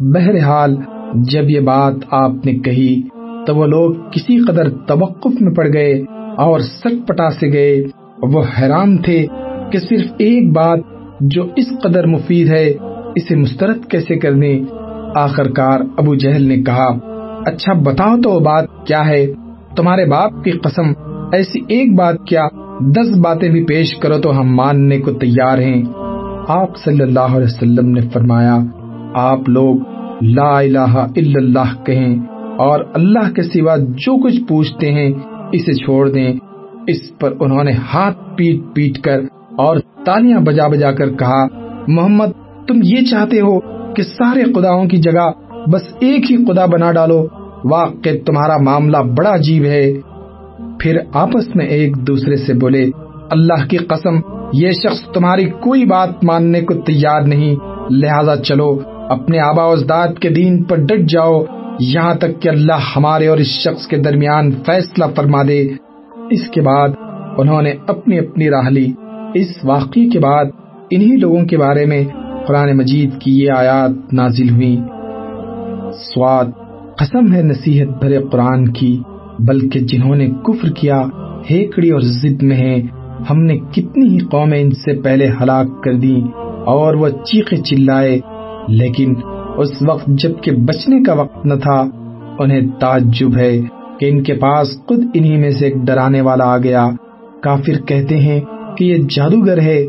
بہرحال، 0.00 0.76
جب 1.14 1.50
یہ 1.50 1.60
بات 1.60 1.94
آپ 2.10 2.46
نے 2.46 2.52
کہی 2.52 3.02
تو 3.46 3.56
وہ 3.56 3.66
لوگ 3.66 3.94
کسی 3.94 4.44
قدر 4.44 4.70
توقف 4.70 5.40
میں 5.40 5.54
پڑ 5.54 5.68
گئے۔ 5.72 6.02
اور 6.36 6.60
سٹ 6.60 7.08
پٹا 7.08 7.30
سے 7.30 7.52
گئے۔ 7.52 7.82
وہ 8.22 8.42
حیران 8.58 8.98
تھے 8.98 9.26
کہ 9.72 9.78
صرف 9.78 10.12
ایک 10.18 10.52
بات 10.52 10.78
جو 11.20 11.42
اس 11.56 11.66
قدر 11.82 12.06
مفید 12.06 12.48
ہے، 12.48 12.72
اسے 13.16 13.36
مسترد 13.36 13.84
کیسے 13.90 14.18
کرنے؟ 14.18 14.60
آخر 15.14 15.48
کار 15.48 15.80
ابو 15.96 16.14
جہل 16.14 16.42
نے 16.42 16.56
کہا 16.56 16.88
اچھا 17.46 17.72
بتاؤ 17.72 18.20
تو 18.20 18.30
وہ 18.30 18.40
بات 18.40 18.64
کیا 18.86 19.06
ہے؟ 19.06 19.26
تمہارے 19.76 20.04
باپ 20.04 20.44
کی 20.44 20.50
قسم، 20.50 20.92
ایسی 21.32 21.60
ایک 21.68 21.94
بات 21.94 22.14
کیا؟ 22.28 22.46
دس 22.80 23.18
باتیں 23.18 23.48
بھی 23.48 23.64
پیش 23.64 23.94
کرو 23.96 24.18
تو 24.18 24.40
ہم 24.40 24.54
ماننے 24.56 24.98
کو 24.98 25.10
تیار 25.10 25.58
ہیں۔ 25.58 25.82
آپ 26.48 26.76
صلی 26.76 27.02
اللہ 27.02 27.36
علیہ 27.36 27.44
وسلم 27.44 27.90
نے 27.90 28.00
فرمایا، 28.12 28.58
آپ 29.14 29.48
لوگ 29.48 29.76
لا 30.22 30.58
الہ 30.58 30.94
الا 31.16 31.38
اللہ 31.38 31.84
کہیں 31.84 32.16
اور 32.58 32.80
اللہ 32.94 33.32
کے 33.34 33.42
سوا 33.42 33.76
جو 33.76 34.22
کچھ 34.22 34.40
پوچھتے 34.48 34.92
ہیں 34.92 35.10
اسے 35.52 35.72
چھوڑ 35.72 36.10
دیں۔ 36.10 36.34
اس 36.86 37.18
پر 37.18 37.34
انہوں 37.40 37.64
نے 37.64 37.72
ہاتھ 37.72 38.36
پیٹ 38.36 38.60
پیٹ 38.74 38.98
کر 38.98 39.20
اور 39.58 39.76
تالیاں 40.06 40.40
بجا 40.40 40.68
بجا 40.68 40.92
کر 40.92 41.10
کہا، 41.10 41.46
محمد، 41.88 42.30
تم 42.68 42.80
یہ 42.82 43.04
چاہتے 43.10 43.40
ہو 43.40 43.60
کہ 43.94 44.02
سارے 44.02 44.44
خداؤں 44.44 44.86
کی 44.86 44.96
جگہ 44.96 45.30
بس 45.70 45.82
ایک 46.00 46.30
ہی 46.30 46.36
خدا 46.36 46.66
بنا 46.66 46.92
ڈالو؟ 46.92 47.26
واقع 47.64 48.08
تمہارا 48.26 48.56
معاملہ 48.56 48.96
بڑا 48.96 49.34
عجیب 49.34 49.64
ہے۔ 49.64 49.92
پھر 50.80 50.98
آپس 51.12 51.56
میں 51.56 51.66
ایک 51.66 51.96
دوسرے 51.96 52.36
سے 52.36 52.54
بولے، 52.54 52.90
اللہ 53.30 53.66
کی 53.68 53.76
قسم، 53.76 54.14
یہ 54.52 54.70
شخص 54.70 55.12
تمہاری 55.12 55.44
کوئی 55.44 55.84
بات 55.84 56.24
ماننے 56.24 56.60
کو 56.60 56.74
تیار 56.74 57.20
نہیں، 57.20 57.56
لہذا 57.90 58.36
چلو، 58.36 58.78
اپنے 59.08 59.38
آبا 59.38 59.64
اجداد 59.64 60.08
کے 60.20 60.28
دین 60.28 60.62
پر 60.62 60.76
ڈٹ 60.76 61.10
جاؤ 61.10 61.44
یہاں 61.80 62.14
تک 62.14 62.42
کہ 62.42 62.48
اللہ 62.48 62.78
ہمارے 62.96 63.26
اور 63.26 63.38
اس 63.38 63.46
شخص 63.46 63.86
کے 63.86 63.96
درمیان 63.96 64.50
فیصلہ 64.50 65.04
فرما 65.16 65.42
دے۔ 65.48 65.68
اس 66.30 66.48
کے 66.48 66.60
بعد 66.60 66.88
انہوں 67.38 67.62
نے 67.62 67.72
اپنی 67.86 68.18
اپنی 68.18 68.50
راہ 68.50 68.68
لی۔ 68.68 68.92
اس 69.34 69.64
واقعے 69.64 70.08
کے 70.08 70.18
بعد 70.18 70.44
انہی 70.90 71.16
لوگوں 71.16 71.44
کے 71.44 71.58
بارے 71.58 71.86
میں 71.86 72.04
قرآن 72.48 72.76
مجید 72.76 73.10
کی 73.20 73.40
یہ 73.40 73.50
آیات 73.56 74.14
نازل 74.14 74.50
ہوئی 74.50 74.76
سواد 76.14 76.44
قسم 76.98 77.32
ہے 77.32 77.42
نصیحت 77.42 77.88
بھرے 77.88 78.18
قرآن 78.32 78.72
کی، 78.72 79.02
بلکہ 79.38 79.80
جنہوں 79.80 80.16
نے 80.16 80.30
کفر 80.44 80.68
کیا، 80.68 81.02
ہیکڑی 81.50 81.90
اور 81.90 82.00
ضد 82.00 82.42
میں 82.42 82.56
ہیں۔ 82.56 82.82
ہم 83.30 83.42
نے 83.42 83.58
کتنی 83.58 84.08
ہی 84.08 84.18
قومیں 84.18 84.60
ان 84.60 84.70
سے 84.70 85.02
پہلے 85.02 85.28
ہلاک 85.40 85.84
کر 85.84 85.94
دی 85.94 86.20
اور 86.66 86.94
وہ 86.94 87.08
چیخے 87.08 87.56
چلائے، 87.56 88.20
لیکن 88.68 89.14
اس 89.56 89.82
وقت 89.88 90.06
جبکہ 90.06 90.52
بچنے 90.52 91.02
کا 91.02 91.12
وقت 91.12 91.46
نہ 91.46 91.54
تھا، 91.54 91.84
انہیں 92.38 92.60
تعجب 92.80 93.36
ہے 93.36 93.60
کہ 94.00 94.10
ان 94.10 94.22
کے 94.22 94.34
پاس 94.34 94.68
خود 94.86 95.04
انہی 95.14 95.36
میں 95.36 95.50
سے 95.50 95.64
ایک 95.64 95.74
ڈرانے 95.76 96.20
والا 96.20 96.44
آ 96.44 96.58
گیا۔ 96.58 96.88
کافر 97.42 97.86
کہتے 97.86 98.16
ہیں 98.16 98.40
کہ 98.76 98.84
یہ 98.84 98.96
جادوگر 99.10 99.60
ہے، 99.62 99.86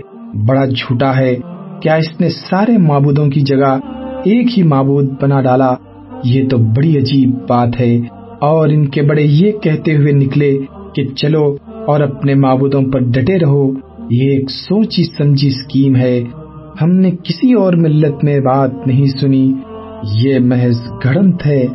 بڑا 0.47 0.65
جھوٹا 0.65 1.17
ہے۔ 1.17 1.35
کیا 1.81 1.95
اس 1.95 2.21
نے 2.21 2.29
سارے 2.29 2.77
معبودوں 2.77 3.27
کی 3.27 3.41
جگہ 3.41 3.79
ایک 4.25 4.57
ہی 4.57 4.63
معبود 4.63 5.13
بنا 5.21 5.41
ڈالا؟ 5.41 5.73
یہ 6.23 6.49
تو 6.49 6.57
بڑی 6.57 6.97
عجیب 6.97 7.29
بات 7.49 7.69
ہے۔ 7.79 7.99
اور 8.41 8.67
ان 8.67 8.85
کے 8.85 9.01
بڑے 9.01 9.21
یہ 9.21 9.51
کہتے 9.51 9.97
ہوئے 9.97 10.11
نکلے 10.11 10.59
کہ 10.95 11.05
چلو 11.05 11.55
اور 11.87 12.01
اپنے 12.01 12.33
معبودوں 12.33 12.81
پر 12.81 12.99
ڈٹے 12.99 13.39
رہو۔ 13.39 13.73
یہ 14.09 14.31
ایک 14.31 14.49
سوچی 14.49 15.03
سمجھی 15.03 15.47
اسکیم 15.47 15.95
ہے۔ 15.95 16.23
ہم 16.81 16.89
نے 16.89 17.11
کسی 17.11 17.53
اور 17.53 17.73
ملت 17.73 18.23
میں 18.23 18.39
بات 18.39 18.87
نہیں 18.87 19.05
سنی۔ 19.05 19.53
یہ 20.03 20.39
محض 20.39 20.91
گڑنت 21.05 21.45
ہے۔ 21.45 21.65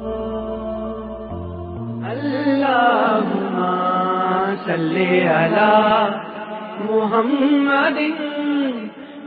محمد 6.90 7.98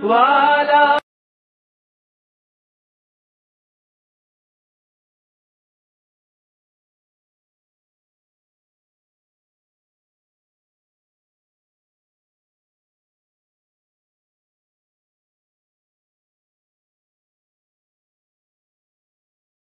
والا 0.03 1.04